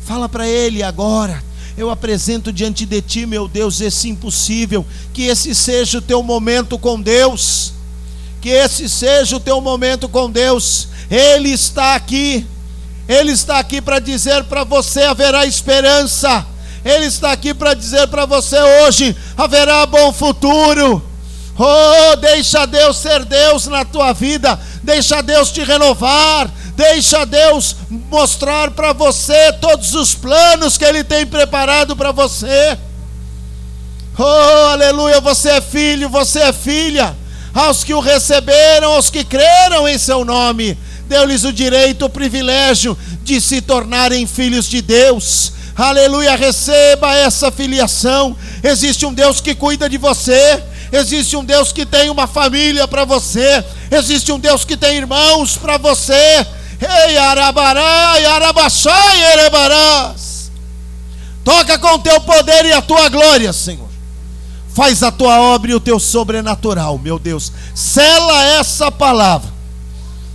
[0.04, 1.42] Fala para Ele agora.
[1.78, 4.84] Eu apresento diante de Ti, meu Deus, esse impossível.
[5.14, 7.72] Que esse seja o teu momento com Deus.
[8.42, 10.88] Que esse seja o teu momento com Deus.
[11.10, 12.46] Ele está aqui.
[13.08, 16.46] Ele está aqui para dizer para você: haverá esperança.
[16.84, 21.02] Ele está aqui para dizer para você hoje: haverá bom futuro.
[21.58, 28.70] Oh, deixa Deus ser Deus na tua vida, deixa Deus te renovar, deixa Deus mostrar
[28.70, 32.78] para você todos os planos que Ele tem preparado para você.
[34.16, 37.16] Oh, aleluia, você é filho, você é filha.
[37.52, 40.78] Aos que o receberam, aos que creram em seu nome,
[41.08, 45.52] deu-lhes o direito, o privilégio de se tornarem filhos de Deus.
[45.74, 48.36] Aleluia, receba essa filiação.
[48.62, 50.62] Existe um Deus que cuida de você.
[50.92, 53.64] Existe um Deus que tem uma família para você.
[53.90, 56.46] Existe um Deus que tem irmãos para você.
[56.80, 60.50] Ei, Arabará, Arabaxá, Erebarás.
[61.44, 63.88] Toca com o teu poder e a tua glória, Senhor.
[64.74, 67.52] Faz a tua obra e o teu sobrenatural, meu Deus.
[67.74, 69.50] Sela essa palavra.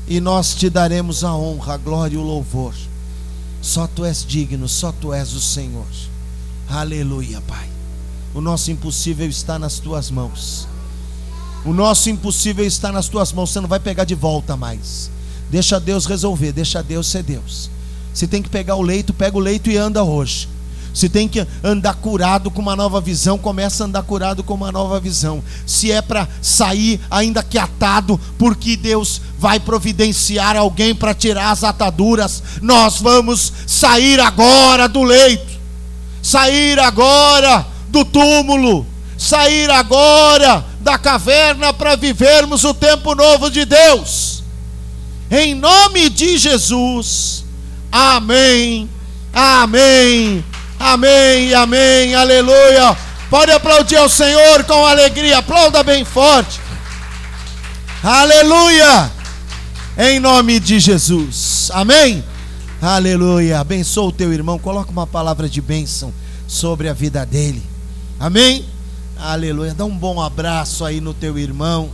[0.07, 2.73] E nós te daremos a honra, a glória e o louvor.
[3.61, 5.85] Só tu és digno, só tu és o Senhor.
[6.67, 7.72] Aleluia, Pai.
[8.33, 10.67] O nosso impossível está nas tuas mãos.
[11.63, 13.51] O nosso impossível está nas tuas mãos.
[13.51, 15.11] Você não vai pegar de volta mais.
[15.49, 17.69] Deixa Deus resolver, deixa Deus ser Deus.
[18.13, 20.49] Se tem que pegar o leito, pega o leito e anda hoje.
[20.93, 24.71] Se tem que andar curado com uma nova visão, começa a andar curado com uma
[24.71, 25.43] nova visão.
[25.65, 31.63] Se é para sair ainda que atado, porque Deus vai providenciar alguém para tirar as
[31.63, 35.53] ataduras, nós vamos sair agora do leito.
[36.21, 44.43] Sair agora do túmulo, sair agora da caverna para vivermos o tempo novo de Deus.
[45.29, 47.45] Em nome de Jesus.
[47.91, 48.89] Amém.
[49.31, 50.43] Amém.
[50.79, 51.53] Amém.
[51.53, 52.15] Amém.
[52.15, 52.97] Aleluia.
[53.29, 55.37] Pode aplaudir ao Senhor com alegria.
[55.37, 56.59] Aplauda bem forte.
[58.03, 59.11] Aleluia.
[59.97, 61.69] Em nome de Jesus.
[61.73, 62.23] Amém.
[62.81, 63.59] Aleluia.
[63.59, 64.57] Abençoa o teu irmão.
[64.57, 66.11] Coloca uma palavra de bênção
[66.47, 67.72] sobre a vida dele.
[68.23, 68.63] Amém?
[69.17, 69.73] Aleluia.
[69.73, 71.89] Dá um bom abraço aí no teu irmão.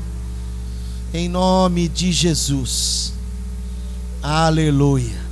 [1.11, 3.13] Em nome de Jesus.
[4.21, 5.28] Aleluia.